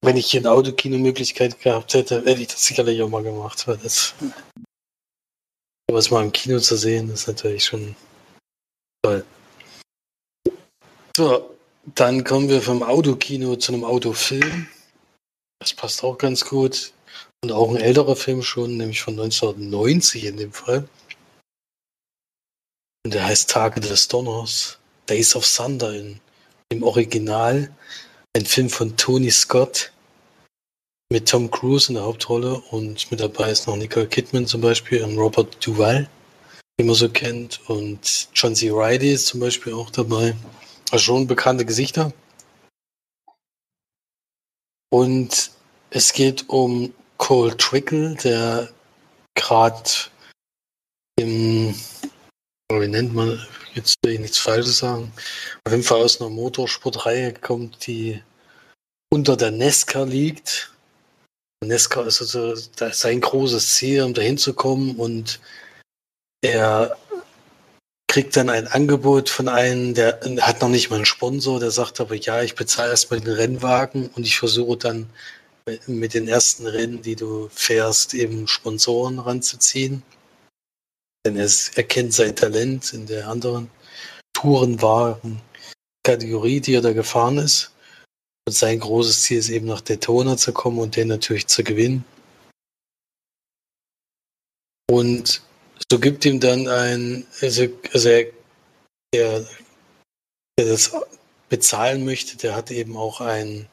[0.01, 3.77] Wenn ich hier eine Autokino-Möglichkeit gehabt hätte, hätte ich das sicherlich auch mal gemacht, weil
[3.77, 4.14] das
[5.90, 7.94] was mal im Kino zu sehen, ist natürlich schon
[9.03, 9.25] toll.
[11.16, 11.55] So,
[11.94, 14.68] dann kommen wir vom Autokino zu einem Autofilm.
[15.61, 16.92] Das passt auch ganz gut.
[17.42, 20.88] Und auch ein älterer Film schon, nämlich von 1990 in dem Fall.
[23.05, 26.20] Und der heißt Tage des Donners, Days of Thunder in,
[26.70, 27.73] im Original.
[28.35, 29.92] Ein Film von Tony Scott
[31.14, 35.05] mit Tom Cruise in der Hauptrolle und mit dabei ist noch Nicole Kidman zum Beispiel
[35.05, 36.09] und Robert Duvall,
[36.77, 37.61] den man so kennt.
[37.70, 38.70] Und John C.
[38.72, 40.35] Reilly ist zum Beispiel auch dabei.
[40.90, 42.12] Also schon bekannte Gesichter.
[44.90, 45.53] Und
[45.90, 48.68] es geht um Cole Trickle, der
[49.37, 49.88] gerade
[51.14, 51.77] im
[52.72, 53.40] wie nennt man,
[53.74, 55.12] jetzt will ich nichts Falsches sagen,
[55.64, 58.20] auf jeden Fall aus einer Motorsportreihe kommt, die
[59.12, 60.73] unter der Nesca liegt.
[61.66, 65.40] Nesca ist also sein großes Ziel, um dahin zu kommen und
[66.42, 66.96] er
[68.14, 72.00] kriegt dann ein Angebot von einem, der hat noch nicht mal einen Sponsor, der sagt
[72.00, 75.11] aber, ja, ich bezahle erstmal den Rennwagen und ich versuche dann
[75.87, 80.05] mit den ersten Rennen, die du fährst, eben Sponsoren ranzuziehen.
[81.27, 83.68] Denn er, er kennt sein Talent in der anderen
[84.35, 87.72] Tourenwagen-Kategorie, die er da gefahren ist.
[88.46, 92.04] Und sein großes Ziel ist eben nach Daytona zu kommen und den natürlich zu gewinnen.
[94.90, 95.42] Und
[95.90, 98.26] so gibt ihm dann ein, also, also er,
[99.14, 99.46] der,
[100.59, 100.94] der das
[101.48, 103.68] bezahlen möchte, der hat eben auch einen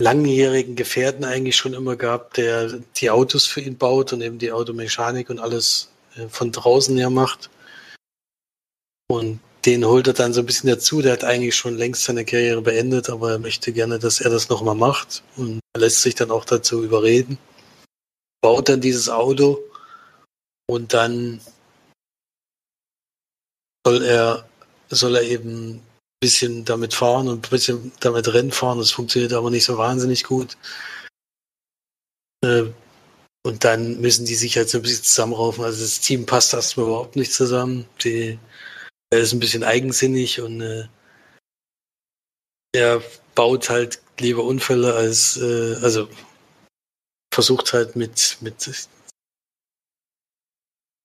[0.00, 4.52] langjährigen Gefährten eigentlich schon immer gehabt, der die Autos für ihn baut und eben die
[4.52, 7.50] Automechanik und alles äh, von draußen her macht.
[9.10, 11.02] Und den holt er dann so ein bisschen dazu.
[11.02, 14.48] Der hat eigentlich schon längst seine Karriere beendet, aber er möchte gerne, dass er das
[14.48, 17.38] nochmal macht und lässt sich dann auch dazu überreden.
[18.40, 19.58] Baut dann dieses Auto
[20.68, 21.40] und dann
[23.84, 24.48] soll er,
[24.90, 25.82] soll er eben ein
[26.20, 28.78] bisschen damit fahren und ein bisschen damit Rennen fahren.
[28.78, 30.56] Das funktioniert aber nicht so wahnsinnig gut.
[32.44, 32.64] Äh,
[33.44, 35.64] und dann müssen die sich halt so ein bisschen zusammenraufen.
[35.64, 37.86] Also das Team passt erstmal überhaupt nicht zusammen.
[38.04, 38.38] Die,
[39.10, 40.86] er ist ein bisschen eigensinnig und äh,
[42.72, 43.02] er
[43.34, 46.08] baut halt lieber Unfälle als, äh, also
[47.32, 48.88] versucht halt mit, mit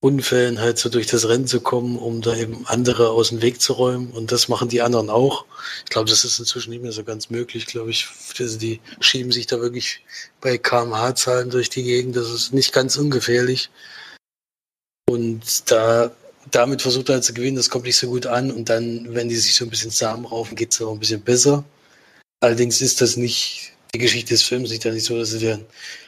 [0.02, 3.62] Unfällen halt so durch das Rennen zu kommen, um da eben andere aus dem Weg
[3.62, 4.12] zu räumen.
[4.12, 5.46] Und das machen die anderen auch.
[5.86, 8.10] Ich glaube, das ist inzwischen nicht mehr so ganz möglich, glaube ich.
[8.38, 10.04] Also die schieben sich da wirklich
[10.42, 12.18] bei kmh-Zahlen durch die Gegend.
[12.18, 13.70] Das ist nicht ganz ungefährlich.
[15.08, 16.12] Und da
[16.52, 18.52] damit versucht er zu gewinnen, das kommt nicht so gut an.
[18.52, 21.64] Und dann, wenn die sich so ein bisschen zusammenraufen, geht es auch ein bisschen besser.
[22.42, 25.66] Allerdings ist das nicht die Geschichte des Films nicht, nicht so, dass es dann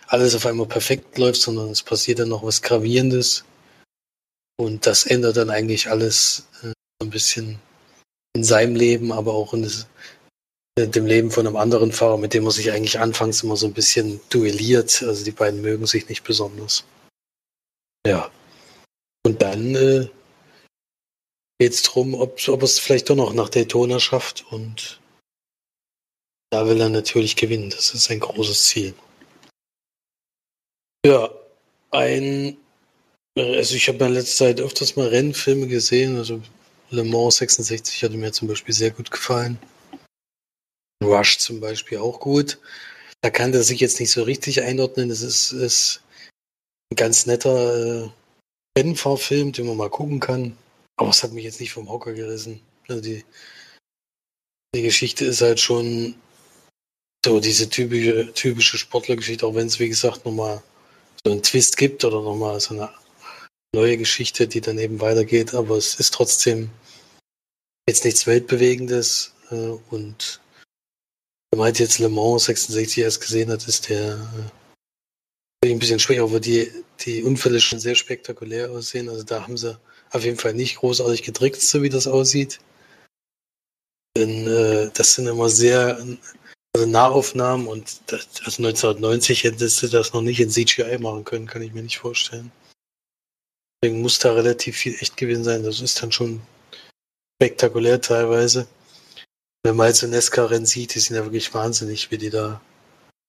[0.08, 3.46] alles auf einmal perfekt läuft, sondern es passiert dann noch was Gravierendes.
[4.58, 6.48] Und das ändert dann eigentlich alles.
[6.64, 7.60] Äh, ein bisschen
[8.36, 9.88] in seinem Leben, aber auch in das,
[10.78, 13.74] dem Leben von einem anderen Fahrer, mit dem er sich eigentlich anfangs immer so ein
[13.74, 15.04] bisschen duelliert.
[15.04, 16.84] Also die beiden mögen sich nicht besonders.
[18.06, 18.30] Ja.
[19.26, 20.08] Und dann äh,
[21.60, 24.46] geht es darum, ob, ob es vielleicht doch noch nach Daytona schafft.
[24.52, 25.00] Und
[26.52, 27.70] da will er natürlich gewinnen.
[27.70, 28.94] Das ist ein großes Ziel.
[31.06, 31.30] Ja,
[31.92, 32.58] ein.
[33.38, 36.18] Also ich habe in letzter Zeit öfters mal Rennfilme gesehen.
[36.18, 36.42] Also
[36.90, 39.60] Le Mans 66 hatte mir zum Beispiel sehr gut gefallen.
[41.04, 42.60] Rush zum Beispiel auch gut.
[43.22, 45.10] Da kann er sich jetzt nicht so richtig einordnen.
[45.10, 46.02] Es ist, ist
[46.92, 48.10] ein ganz netter äh,
[48.78, 50.58] Rennfahrfilm, den man mal gucken kann.
[50.98, 52.62] Aber es hat mich jetzt nicht vom Hocker gerissen.
[52.88, 53.24] Also die,
[54.74, 56.16] die Geschichte ist halt schon
[57.26, 60.62] so diese typische, typische Sportlergeschichte, auch wenn es, wie gesagt, nochmal
[61.26, 62.94] so einen Twist gibt oder nochmal so eine
[63.74, 65.54] neue Geschichte, die dann eben weitergeht.
[65.54, 66.70] Aber es ist trotzdem
[67.90, 69.34] jetzt nichts Weltbewegendes.
[69.52, 70.40] Äh, und
[71.50, 74.20] wenn man halt jetzt Le Mans 66 erst gesehen hat, ist der
[75.64, 79.10] äh, ein bisschen schwierig, aber die, die Unfälle schon sehr spektakulär aussehen.
[79.10, 79.80] Also da haben sie
[80.16, 82.60] auf jeden Fall nicht großartig getrickst, so wie das aussieht.
[84.18, 86.00] Denn äh, das sind immer sehr
[86.76, 91.48] also Nahaufnahmen und das, also 1990 hättest du das noch nicht in CGI machen können,
[91.48, 92.52] kann ich mir nicht vorstellen.
[93.82, 95.64] Deswegen muss da relativ viel echt gewesen sein.
[95.64, 96.42] Das ist dann schon
[97.42, 98.68] spektakulär teilweise.
[99.64, 102.62] Wenn man jetzt so Nesca-Rennen sieht, die sind ja wirklich wahnsinnig, wie die da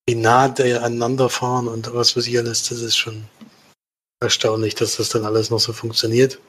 [0.09, 3.29] wie nah aneinander fahren und was weiß ich alles, das ist schon
[4.21, 6.41] erstaunlich, dass das dann alles noch so funktioniert.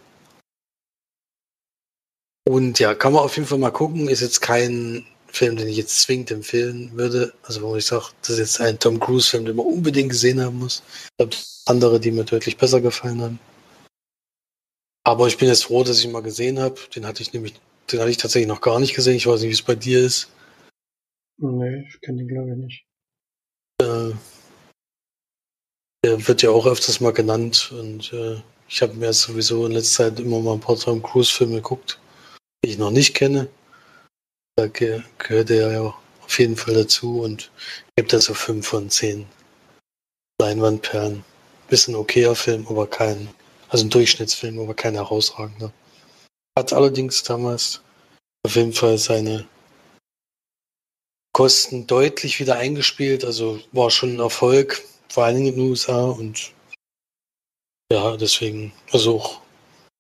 [2.48, 4.08] Und ja, kann man auf jeden Fall mal gucken.
[4.08, 7.34] Ist jetzt kein Film, den ich jetzt zwingend empfehlen würde.
[7.44, 10.60] Also wo ich sage, das ist jetzt ein Tom Cruise-Film, den man unbedingt gesehen haben
[10.60, 10.82] muss.
[11.04, 13.40] Ich glaube, andere, die mir deutlich besser gefallen haben.
[15.04, 16.80] Aber ich bin jetzt froh, dass ich ihn mal gesehen habe.
[16.96, 17.54] Den hatte ich nämlich,
[17.92, 19.18] den hatte ich tatsächlich noch gar nicht gesehen.
[19.18, 20.30] Ich weiß nicht, wie es bei dir ist.
[21.40, 22.86] Nee, ich kenne den glaube ich nicht.
[23.82, 24.16] Äh,
[26.06, 28.38] der wird ja auch öfters mal genannt und äh,
[28.70, 32.00] ich habe mir sowieso in letzter Zeit immer mal ein paar Tom Cruise-Filme geguckt
[32.64, 33.50] die ich noch nicht kenne.
[34.56, 35.94] Da ge gehört er ja
[36.24, 37.52] auf jeden Fall dazu und
[37.96, 39.28] gibt da so fünf von zehn
[40.42, 41.24] Leinwandperlen.
[41.70, 43.30] Bisschen okayer Film, aber kein,
[43.70, 45.72] also ein Durchschnittsfilm, aber kein herausragender.
[46.58, 47.82] Hat allerdings damals
[48.46, 49.48] auf jeden Fall seine
[51.34, 56.06] Kosten deutlich wieder eingespielt, also war schon ein Erfolg, vor allen Dingen in den USA
[56.06, 56.52] und
[57.92, 59.42] ja, deswegen, also auch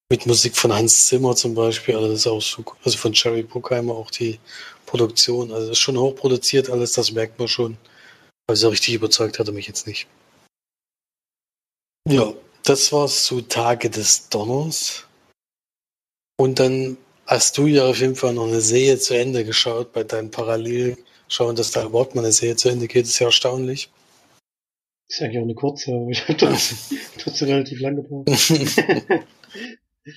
[0.09, 3.43] mit Musik von Hans Zimmer zum Beispiel, also das ist auch so, also von Jerry
[3.43, 4.39] Bruckheimer auch die
[4.85, 7.77] Produktion, also ist schon hochproduziert alles, das merkt man schon.
[8.47, 10.07] Aber so richtig überzeugt hat er mich jetzt nicht.
[12.07, 15.05] Ja, das war's zu Tage des Donners.
[16.37, 20.05] Und dann hast du ja auf jeden Fall noch eine Serie zu Ende geschaut bei
[20.05, 23.89] deinen Parallelschauen, dass da überhaupt mal eine Serie zu Ende geht, ist ja erstaunlich.
[25.09, 26.57] Ist eigentlich auch eine kurze, aber ich habe
[27.17, 28.29] trotzdem relativ lang gebraucht.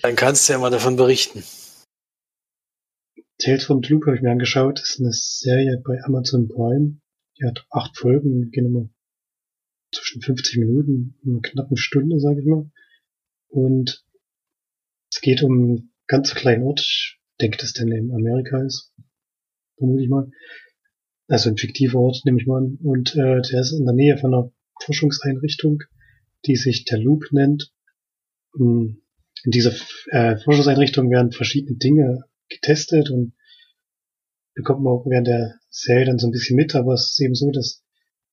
[0.03, 1.43] Dann kannst du ja mal davon berichten.
[3.39, 4.79] Tales from Loop habe ich mir angeschaut.
[4.79, 7.01] Das ist eine Serie bei Amazon Prime.
[7.39, 8.89] Die hat acht Folgen, gehen immer
[9.93, 12.71] zwischen 50 Minuten und einer knappen Stunde, sage ich mal.
[13.49, 14.05] Und
[15.11, 16.81] es geht um einen ganz kleinen Ort.
[16.81, 18.93] Ich denke, dass der in Amerika ist.
[19.79, 20.31] Vermute ich mal.
[21.27, 22.79] Also ein fiktiver Ort, nehme ich mal an.
[22.83, 24.53] Und äh, der ist in der Nähe von einer
[24.85, 25.83] Forschungseinrichtung,
[26.47, 27.73] die sich der Loop nennt.
[28.57, 29.00] Hm,
[29.45, 29.73] in dieser
[30.11, 33.35] äh, Forschungseinrichtung werden verschiedene Dinge getestet und
[34.55, 37.35] bekommt man auch während der Serie dann so ein bisschen mit, aber es ist eben
[37.35, 37.83] so, dass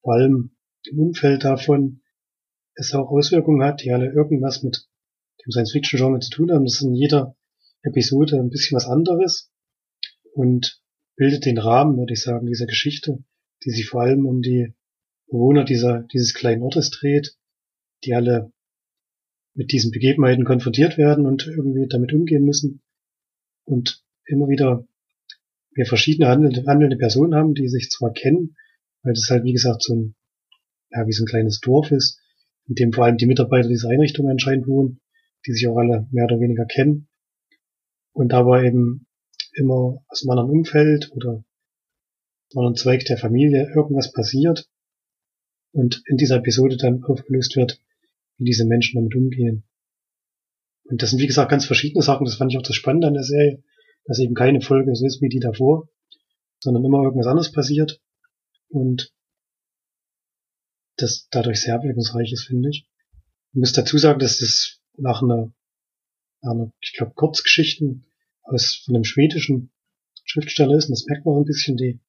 [0.01, 2.01] vor allem im Umfeld davon
[2.73, 4.87] es auch Auswirkungen hat, die alle irgendwas mit
[5.45, 6.65] dem Science-Fiction-Genre zu tun haben.
[6.65, 7.35] Das ist in jeder
[7.81, 9.51] Episode ein bisschen was anderes
[10.33, 10.81] und
[11.15, 13.23] bildet den Rahmen, würde ich sagen, dieser Geschichte,
[13.65, 14.73] die sich vor allem um die
[15.27, 17.35] Bewohner dieser, dieses kleinen Ortes dreht,
[18.03, 18.51] die alle
[19.57, 22.81] mit diesen Begebenheiten konfrontiert werden und irgendwie damit umgehen müssen.
[23.65, 24.87] Und immer wieder
[25.73, 28.55] wir verschiedene handelnde, handelnde Personen haben, die sich zwar kennen,
[29.03, 30.15] weil das halt wie gesagt so ein,
[30.91, 32.19] ja, wie so ein kleines Dorf ist,
[32.67, 35.01] in dem vor allem die Mitarbeiter dieser Einrichtung anscheinend wohnen,
[35.45, 37.07] die sich auch alle mehr oder weniger kennen.
[38.13, 39.07] Und dabei eben
[39.53, 44.69] immer aus einem anderen Umfeld oder einem anderen Zweig der Familie irgendwas passiert
[45.71, 47.79] und in dieser Episode dann aufgelöst wird,
[48.37, 49.63] wie diese Menschen damit umgehen.
[50.85, 52.25] Und das sind, wie gesagt, ganz verschiedene Sachen.
[52.25, 53.63] Das fand ich auch das Spannende an der Serie,
[54.05, 55.89] dass eben keine Folge so ist wie die davor,
[56.59, 58.01] sondern immer irgendwas anderes passiert
[58.69, 59.13] und
[60.97, 62.87] das dadurch sehr abwechslungsreich ist, finde ich.
[63.51, 65.53] Ich muss dazu sagen, dass das nach einer,
[66.41, 68.05] nach einer ich glaube, Kurzgeschichten
[68.43, 69.71] aus von einem schwedischen
[70.25, 70.85] Schriftsteller ist.
[70.85, 71.77] Und das merkt man auch ein bisschen.
[71.77, 71.99] Die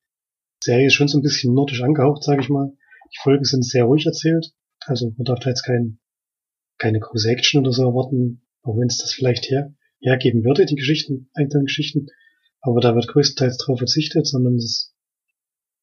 [0.62, 2.72] Serie ist schon so ein bisschen nordisch angehaucht, sage ich mal.
[3.12, 4.52] Die Folgen sind sehr ruhig erzählt.
[4.80, 5.98] Also man darf da jetzt kein,
[6.78, 10.76] keine große Action oder so erwarten, auch wenn es das vielleicht her, hergeben würde, die
[10.76, 12.06] Geschichten, einzelnen Geschichten.
[12.60, 14.94] Aber da wird größtenteils darauf verzichtet, sondern es ist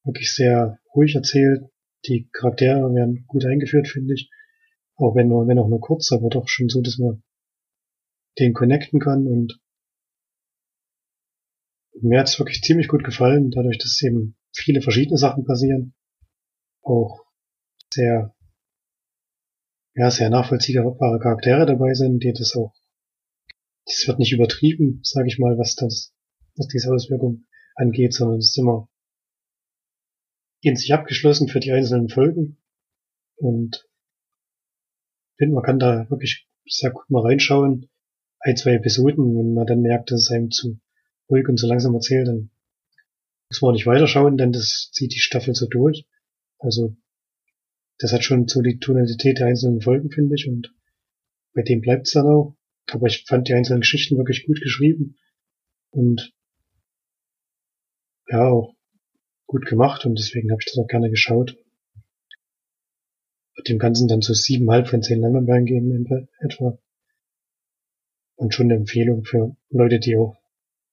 [0.03, 1.63] wirklich sehr ruhig erzählt.
[2.07, 4.29] Die Charaktere werden gut eingeführt, finde ich.
[4.95, 7.23] Auch wenn nur, wenn auch nur kurz, aber doch schon so, dass man
[8.39, 9.59] den connecten kann und
[12.01, 15.93] mir hat's wirklich ziemlich gut gefallen, dadurch, dass eben viele verschiedene Sachen passieren.
[16.81, 17.25] Auch
[17.93, 18.34] sehr,
[19.95, 22.73] ja, sehr nachvollziehbare Charaktere dabei sind, die das auch,
[23.85, 26.13] das wird nicht übertrieben, sage ich mal, was das,
[26.55, 28.89] was diese Auswirkung angeht, sondern es ist immer
[30.61, 32.57] in sich abgeschlossen für die einzelnen Folgen.
[33.37, 33.87] Und
[35.37, 37.89] finde, man kann da wirklich sehr gut mal reinschauen.
[38.39, 40.79] Ein, zwei Episoden, wenn man dann merkt, dass es einem zu
[41.29, 42.49] ruhig und so langsam erzählt, dann
[43.49, 46.07] muss man nicht weiterschauen, denn das zieht die Staffel so durch.
[46.59, 46.95] Also,
[47.99, 50.73] das hat schon so die Tonalität der einzelnen Folgen, finde ich, und
[51.53, 52.55] bei dem bleibt's dann auch.
[52.91, 55.17] Aber ich fand die einzelnen Geschichten wirklich gut geschrieben
[55.89, 56.33] und
[58.27, 58.75] ja, auch
[59.47, 61.57] gut gemacht und deswegen habe ich das auch gerne geschaut.
[63.55, 66.05] Wird dem Ganzen dann so siebenhalb von zehn Leinwandperlen geben
[66.41, 66.77] etwa.
[68.35, 70.35] Und schon eine Empfehlung für Leute, die auch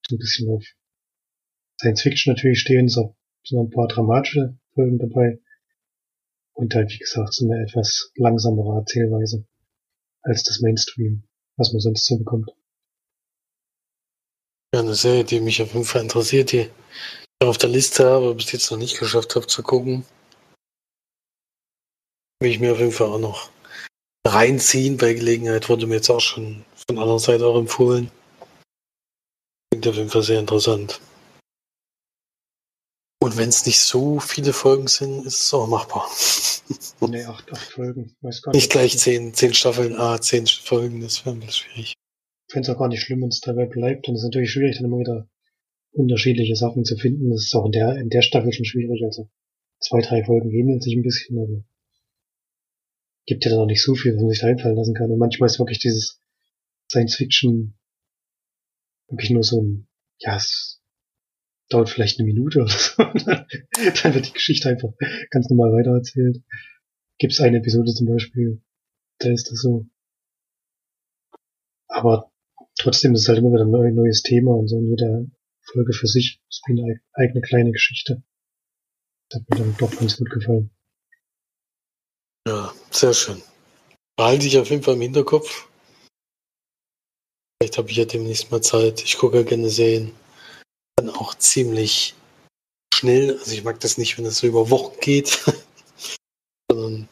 [0.07, 0.65] so ein bisschen auf
[1.81, 5.41] Science Fiction natürlich stehen, so, so ein paar dramatische Folgen dabei.
[6.55, 9.47] Und halt, wie gesagt, so eine etwas langsamere Erzählweise
[10.23, 11.25] als das Mainstream,
[11.57, 12.51] was man sonst so bekommt.
[14.75, 16.71] Ja, eine Serie, die mich auf jeden Fall interessiert, die
[17.43, 20.05] auf der Liste habe, aber bis jetzt noch nicht geschafft habe zu gucken.
[22.41, 23.51] Will ich mir auf jeden Fall auch noch
[24.27, 24.97] reinziehen.
[24.97, 28.11] Bei Gelegenheit wurde mir jetzt auch schon von anderer Seite auch empfohlen.
[29.71, 31.01] Klingt auf jeden Fall sehr interessant.
[33.23, 36.11] Und wenn es nicht so viele Folgen sind, ist es auch machbar.
[37.09, 38.17] nee, acht, acht Folgen.
[38.21, 41.71] Weiß gar nicht, nicht gleich zehn, zehn Staffeln, ah, zehn Folgen, das wäre ein bisschen
[41.71, 41.95] schwierig.
[42.49, 44.09] Ich finde es auch gar nicht schlimm, wenn es dabei bleibt.
[44.09, 45.29] Und es ist natürlich schwierig, dann immer wieder
[45.93, 47.31] unterschiedliche Sachen zu finden.
[47.31, 49.01] Das ist auch in der, in der Staffel schon schwierig.
[49.05, 49.31] Also
[49.79, 51.63] zwei, drei Folgen ähneln sich ein bisschen, aber
[53.27, 55.13] gibt ja dann auch nicht so viel, was man sich da einfallen lassen kann.
[55.13, 56.21] Und manchmal ist wirklich dieses
[56.91, 57.79] Science Fiction
[59.07, 59.87] wirklich nur so ein,
[60.19, 60.82] ja, es
[61.73, 63.03] dauert vielleicht eine Minute oder so.
[64.03, 64.91] dann wird die Geschichte einfach
[65.31, 66.43] ganz normal weitererzählt.
[67.19, 68.63] Gibt es eine Episode zum Beispiel,
[69.19, 69.87] da ist das so.
[71.89, 72.33] Aber
[72.79, 75.25] trotzdem ist es halt immer wieder ein neues Thema und so in jeder
[75.61, 76.41] Folge für sich.
[76.49, 78.23] Ist wie eine eigene kleine Geschichte.
[79.29, 80.71] Das hat mir dann doch ganz gut gefallen.
[82.47, 83.41] Ja, sehr schön.
[84.17, 85.69] Behalte ich auf jeden Fall im Hinterkopf.
[87.61, 89.03] Vielleicht habe ich ja demnächst mal Zeit.
[89.05, 90.13] Ich gucke ja gerne Serien.
[91.03, 92.15] Dann auch ziemlich
[92.95, 93.37] schnell.
[93.37, 95.45] Also ich mag das nicht, wenn es so über Wochen geht.
[96.71, 97.09] Sondern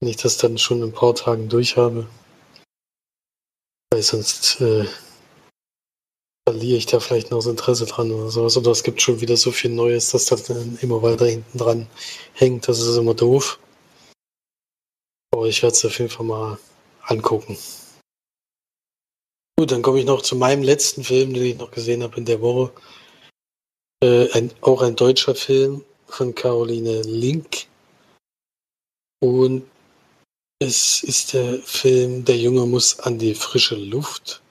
[0.00, 2.08] wenn ich das dann schon in ein paar Tagen durch habe.
[3.92, 4.84] Weil sonst äh,
[6.48, 8.56] verliere ich da vielleicht noch das Interesse dran oder sowas.
[8.56, 11.86] Oder es gibt schon wieder so viel Neues, dass das dann immer weiter hinten dran
[12.34, 12.66] hängt.
[12.66, 13.60] Das ist immer doof.
[15.32, 16.58] Aber ich werde es auf jeden Fall mal
[17.02, 17.56] angucken.
[19.58, 22.24] Gut, dann komme ich noch zu meinem letzten Film, den ich noch gesehen habe in
[22.24, 22.72] der Woche.
[24.02, 27.66] Äh, ein, auch ein deutscher Film von Caroline Link.
[29.20, 29.64] Und
[30.58, 34.42] es ist der Film Der Junge muss an die frische Luft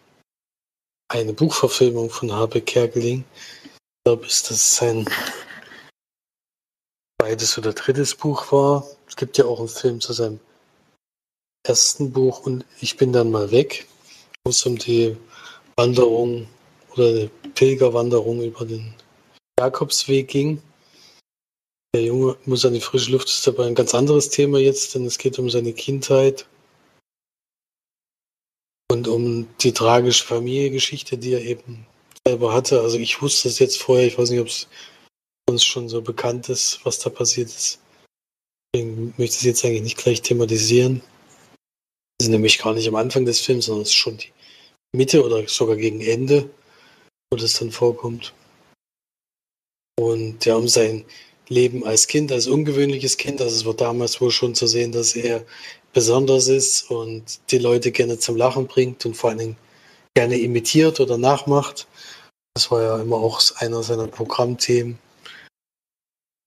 [1.11, 3.25] eine Buchverfilmung von Habe Kerkeling.
[3.63, 5.07] Ich glaube, ist das sein
[7.21, 8.87] zweites oder drittes Buch war.
[9.07, 10.39] Es gibt ja auch einen Film zu seinem
[11.67, 13.87] ersten Buch und ich bin dann mal weg,
[14.43, 15.15] wo es um die
[15.75, 16.47] Wanderung
[16.95, 18.93] oder Pilgerwanderung über den
[19.59, 20.61] Jakobsweg ging.
[21.93, 25.05] Der Junge muss an die frische Luft, ist dabei ein ganz anderes Thema jetzt, denn
[25.05, 26.47] es geht um seine Kindheit
[28.91, 31.85] und um die tragische Familiengeschichte, die er eben
[32.25, 32.81] selber hatte.
[32.81, 34.67] Also ich wusste es jetzt vorher, ich weiß nicht, ob es
[35.49, 37.79] uns schon so bekannt ist, was da passiert ist.
[38.73, 41.01] Deswegen möchte ich es jetzt eigentlich nicht gleich thematisieren.
[42.21, 44.31] Ist nämlich gar nicht am Anfang des Films, sondern es ist schon die
[44.95, 46.51] Mitte oder sogar gegen Ende,
[47.31, 48.31] wo das dann vorkommt.
[49.99, 51.03] Und ja, um sein
[51.49, 55.15] Leben als Kind, als ungewöhnliches Kind, also es war damals wohl schon zu sehen, dass
[55.15, 55.43] er
[55.93, 59.57] besonders ist und die Leute gerne zum Lachen bringt und vor allen Dingen
[60.13, 61.87] gerne imitiert oder nachmacht.
[62.53, 64.99] Das war ja immer auch einer seiner Programmthemen.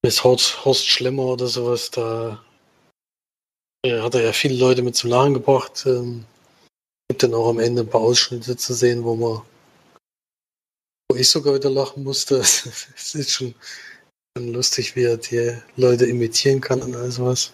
[0.05, 2.41] Mit Horst, Horst Schlemmer oder sowas, da
[3.91, 5.85] hat er ja viele Leute mit zum Lachen gebracht.
[5.85, 6.25] Ähm,
[7.07, 9.41] gibt dann auch am Ende ein paar Ausschnitte zu sehen, wo man
[11.09, 12.37] wo ich sogar wieder lachen musste.
[12.95, 13.53] Es ist schon,
[14.35, 17.51] schon lustig, wie er die Leute imitieren kann und all sowas.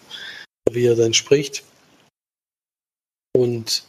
[0.70, 1.64] Wie er dann spricht.
[3.36, 3.84] Und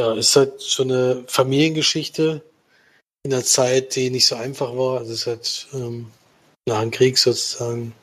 [0.00, 2.42] ja, ist halt schon eine Familiengeschichte
[3.22, 4.98] in einer Zeit, die nicht so einfach war.
[4.98, 6.10] Also es ist halt ähm,
[6.68, 7.94] nach dem Krieg sozusagen.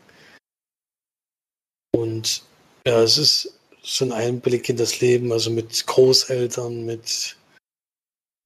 [1.94, 2.44] Und
[2.86, 7.36] ja, es ist so ein Einblick in das Leben, also mit Großeltern, mit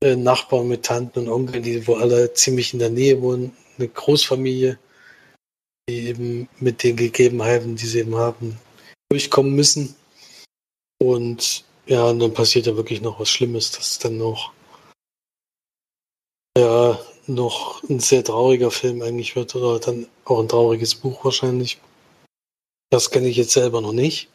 [0.04, 3.88] äh, Nachbarn, mit Tanten und Onkeln, die wo alle ziemlich in der Nähe wohnen, eine
[3.88, 4.78] Großfamilie,
[5.90, 8.58] die eben mit den Gegebenheiten, die sie eben haben,
[9.10, 9.96] durchkommen müssen.
[11.00, 14.52] Und ja, und dann passiert ja wirklich noch was Schlimmes, dass dann noch
[16.58, 21.80] ja noch ein sehr trauriger Film eigentlich wird oder dann auch ein trauriges Buch wahrscheinlich.
[22.96, 24.30] Das kenne ich jetzt selber noch nicht.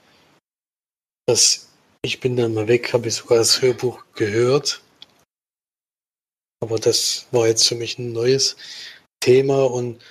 [1.26, 1.70] Das
[2.04, 4.82] Ich bin dann mal weg, habe ich sogar das Hörbuch gehört.
[6.62, 8.58] Aber das war jetzt für mich ein neues
[9.20, 10.04] Thema und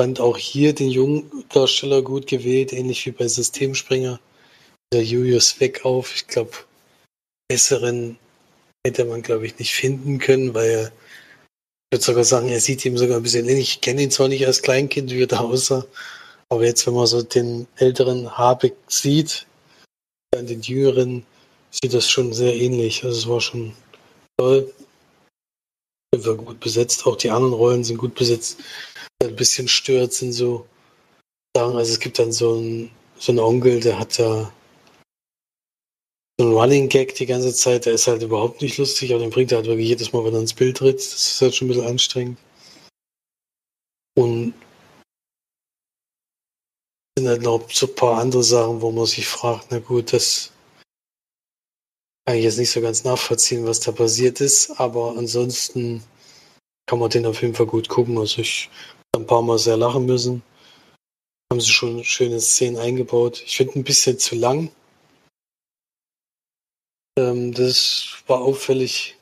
[0.00, 4.18] fand auch hier den jungen Darsteller gut gewählt, ähnlich wie bei Systemspringer.
[4.90, 6.52] Der Julius Weckauf, ich glaube,
[7.48, 8.18] besseren
[8.86, 12.82] hätte man, glaube ich, nicht finden können, weil er, ich würde sogar sagen, er sieht
[12.86, 13.74] ihm sogar ein bisschen ähnlich.
[13.74, 15.86] Ich kenne ihn zwar nicht als Kleinkind, wie er da aussah,
[16.54, 19.46] aber jetzt, wenn man so den älteren Habeck sieht,
[20.30, 21.26] dann den jüngeren,
[21.70, 23.04] sieht das schon sehr ähnlich.
[23.04, 23.74] Also es war schon
[24.36, 24.72] toll.
[26.16, 27.06] War gut besetzt.
[27.06, 28.60] Auch die anderen Rollen sind gut besetzt.
[29.22, 30.66] Ein bisschen stört sind so
[31.56, 34.52] sagen, also es gibt dann so einen, so einen Onkel, der hat da
[36.38, 39.30] so ein Running Gag die ganze Zeit, der ist halt überhaupt nicht lustig, aber den
[39.30, 40.98] bringt er halt wirklich jedes Mal, wenn er ins Bild tritt.
[40.98, 42.38] Das ist halt schon ein bisschen anstrengend.
[44.16, 44.54] Und
[47.24, 50.52] sind halt noch so ein paar andere Sachen, wo man sich fragt, na gut, das
[52.26, 56.02] kann ich jetzt nicht so ganz nachvollziehen, was da passiert ist, aber ansonsten
[56.86, 58.18] kann man den auf jeden Fall gut gucken.
[58.18, 58.68] Also ich
[59.14, 60.42] habe ein paar Mal sehr lachen müssen.
[61.50, 63.42] Haben sie schon schöne Szenen eingebaut.
[63.46, 64.70] Ich finde ein bisschen zu lang.
[67.18, 69.16] Ähm, das war auffällig.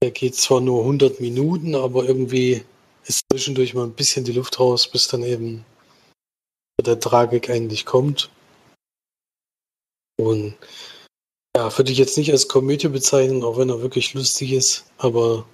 [0.00, 2.64] Der geht zwar nur 100 Minuten, aber irgendwie
[3.04, 5.64] ist zwischendurch mal ein bisschen die Luft raus, bis dann eben
[6.86, 8.30] der Tragik eigentlich kommt.
[10.18, 10.56] Und
[11.56, 15.46] ja, würde ich jetzt nicht als Komödie bezeichnen, auch wenn er wirklich lustig ist, aber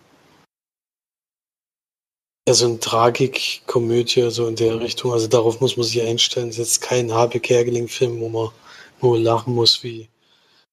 [2.49, 6.49] ja, so eine Tragik-Komödie, so in der Richtung, also darauf muss man sich einstellen.
[6.49, 8.51] Es ist jetzt kein Habe Kerkeling-Film, wo man
[9.01, 10.09] nur lachen muss, wie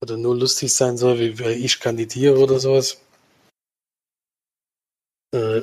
[0.01, 2.99] oder nur lustig sein soll, wie, wie ich kandidiere oder sowas.
[5.35, 5.61] Äh,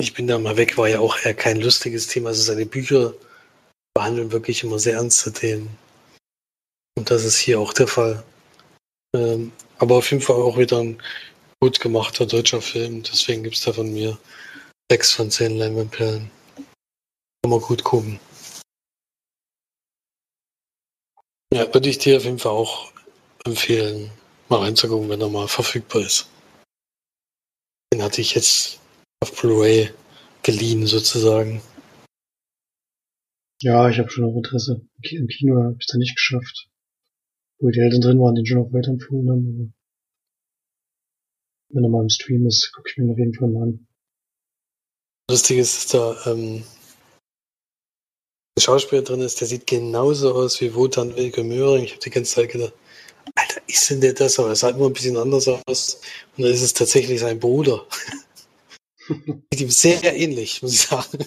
[0.00, 2.30] ich bin da mal weg, war ja auch eher kein lustiges Thema.
[2.30, 3.14] Also seine Bücher
[3.96, 5.74] behandeln wirklich immer sehr ernste Themen.
[6.98, 8.22] Und das ist hier auch der Fall.
[9.14, 11.02] Ähm, aber auf jeden Fall auch wieder ein
[11.62, 13.02] gut gemachter deutscher Film.
[13.02, 14.18] Deswegen gibt es da von mir
[14.92, 16.30] sechs von zehn Leinwandperlen.
[17.42, 18.20] Kann man gut gucken.
[21.54, 22.92] Ja, würde ich dir auf jeden Fall auch
[23.46, 24.10] empfehlen,
[24.50, 26.28] mal reinzugucken, wenn er mal verfügbar ist.
[27.94, 28.78] Den hatte ich jetzt
[29.20, 29.90] auf Blu-ray
[30.42, 31.62] geliehen sozusagen.
[33.62, 34.86] Ja, ich habe schon auch Interesse.
[35.02, 36.68] Im Kino habe ich es da nicht geschafft.
[37.58, 39.46] Wo die Eltern drin waren, den schon auch weiterempfohlen haben.
[39.58, 39.72] Aber
[41.70, 43.86] wenn er mal im Stream ist, gucke ich mir ihn auf jeden Fall mal an.
[45.30, 46.64] Lustig ist, dass da ähm,
[48.56, 51.84] ein Schauspieler drin ist, der sieht genauso aus wie Wotan Wilke Möhring.
[51.84, 52.74] Ich habe die ganze Zeit gedacht,
[53.34, 54.38] Alter, ist denn der das?
[54.38, 56.00] Aber er sah immer ein bisschen anders aus.
[56.36, 57.86] Und dann ist es tatsächlich sein Bruder.
[59.08, 61.24] sieht ihm sehr ähnlich, muss ich sagen.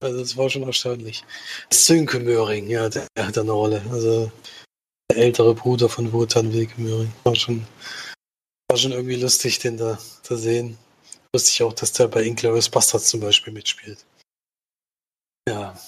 [0.00, 1.24] Also das war schon erstaunlich.
[1.70, 3.82] Sönke Möhring, ja, der, der hat eine Rolle.
[3.90, 4.32] Also
[5.10, 7.12] der ältere Bruder von Wotan Wilke Möhring.
[7.24, 7.66] War schon,
[8.68, 10.78] war schon irgendwie lustig, den da zu sehen.
[11.34, 14.04] Wusste ich auch, dass der bei Inglourious Bastards zum Beispiel mitspielt.
[15.46, 15.78] Ja.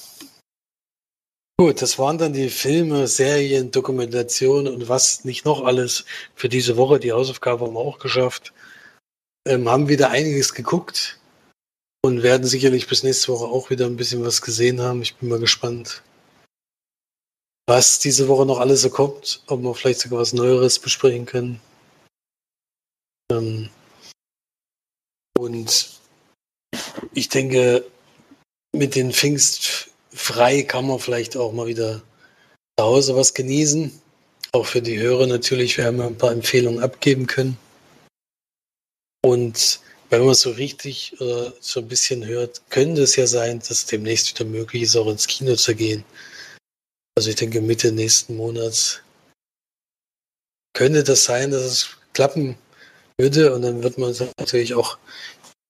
[1.59, 6.05] Gut, das waren dann die Filme, Serien, Dokumentationen und was nicht noch alles
[6.35, 7.01] für diese Woche.
[7.01, 8.53] Die Hausaufgabe haben wir auch geschafft.
[9.47, 11.19] Ähm, haben wieder einiges geguckt
[12.03, 15.03] und werden sicherlich bis nächste Woche auch wieder ein bisschen was gesehen haben.
[15.03, 16.03] Ich bin mal gespannt,
[17.67, 21.61] was diese Woche noch alles so kommt, ob wir vielleicht sogar was Neueres besprechen können.
[23.31, 23.71] Ähm
[25.39, 26.01] und
[27.15, 27.85] ich denke,
[28.75, 32.03] mit den Pfingstfrei kann man vielleicht auch mal wieder
[32.79, 34.01] zu Hause was genießen.
[34.53, 37.57] Auch für die Hörer natürlich, wir haben ein paar Empfehlungen abgeben können.
[39.25, 39.81] Und
[40.13, 43.87] wenn man so richtig äh, so ein bisschen hört, könnte es ja sein, dass es
[43.87, 46.05] demnächst wieder möglich ist, auch ins Kino zu gehen.
[47.17, 49.01] Also ich denke, Mitte nächsten Monats
[50.75, 52.59] könnte das sein, dass es klappen
[53.19, 53.55] würde.
[53.55, 54.99] Und dann wird man sich natürlich auch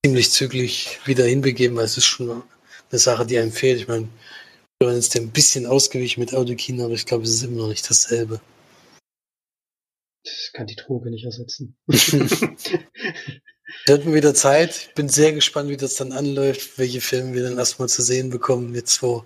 [0.04, 2.42] ziemlich zügig wieder hinbegeben, weil es ist schon
[2.90, 3.80] eine Sache, die einem fehlt.
[3.80, 4.08] Ich meine,
[4.82, 7.88] man ist ein bisschen ausgewichen mit Autokino, aber ich glaube, es ist immer noch nicht
[7.88, 8.40] dasselbe.
[10.24, 11.76] Das kann die Droge nicht ersetzen.
[13.84, 14.76] Wir hatten wieder Zeit.
[14.76, 18.30] Ich bin sehr gespannt, wie das dann anläuft, welche Filme wir dann erstmal zu sehen
[18.30, 19.24] bekommen, jetzt wo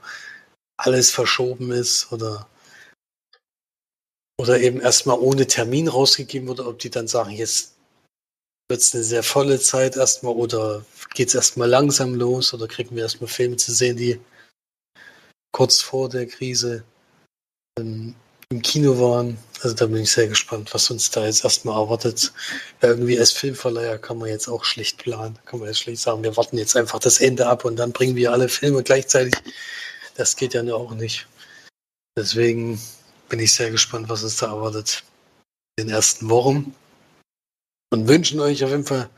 [0.78, 2.48] alles verschoben ist oder,
[4.38, 7.74] oder eben erstmal ohne Termin rausgegeben wurde, ob die dann sagen, jetzt
[8.68, 10.84] wird es eine sehr volle Zeit erstmal oder
[11.14, 14.20] geht es erstmal langsam los oder kriegen wir erstmal Filme zu sehen, die
[15.52, 16.84] kurz vor der Krise
[17.78, 18.14] ähm,
[18.50, 19.38] im Kino waren.
[19.62, 22.32] Also da bin ich sehr gespannt, was uns da jetzt erstmal erwartet.
[22.82, 25.38] Irgendwie als Filmverleiher kann man jetzt auch schlecht planen.
[25.46, 28.16] Kann man jetzt schlecht sagen, wir warten jetzt einfach das Ende ab und dann bringen
[28.16, 29.34] wir alle Filme gleichzeitig.
[30.14, 31.26] Das geht ja auch nicht.
[32.18, 32.80] Deswegen
[33.28, 35.02] bin ich sehr gespannt, was uns da erwartet
[35.78, 36.74] in den ersten Wochen.
[37.90, 39.08] Und wünschen euch auf jeden Fall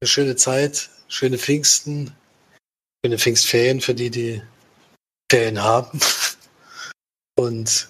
[0.00, 2.14] eine schöne Zeit, schöne Pfingsten,
[3.04, 4.42] schöne Pfingstferien für die, die
[5.30, 6.00] Ferien haben.
[7.38, 7.89] Und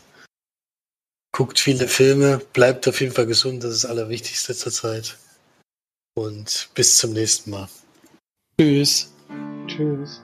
[1.41, 5.16] guckt viele Filme, bleibt auf jeden Fall gesund, das ist das Allerwichtigste zur Zeit.
[6.14, 7.66] Und bis zum nächsten Mal.
[8.59, 9.11] Tschüss.
[9.66, 10.20] Tschüss.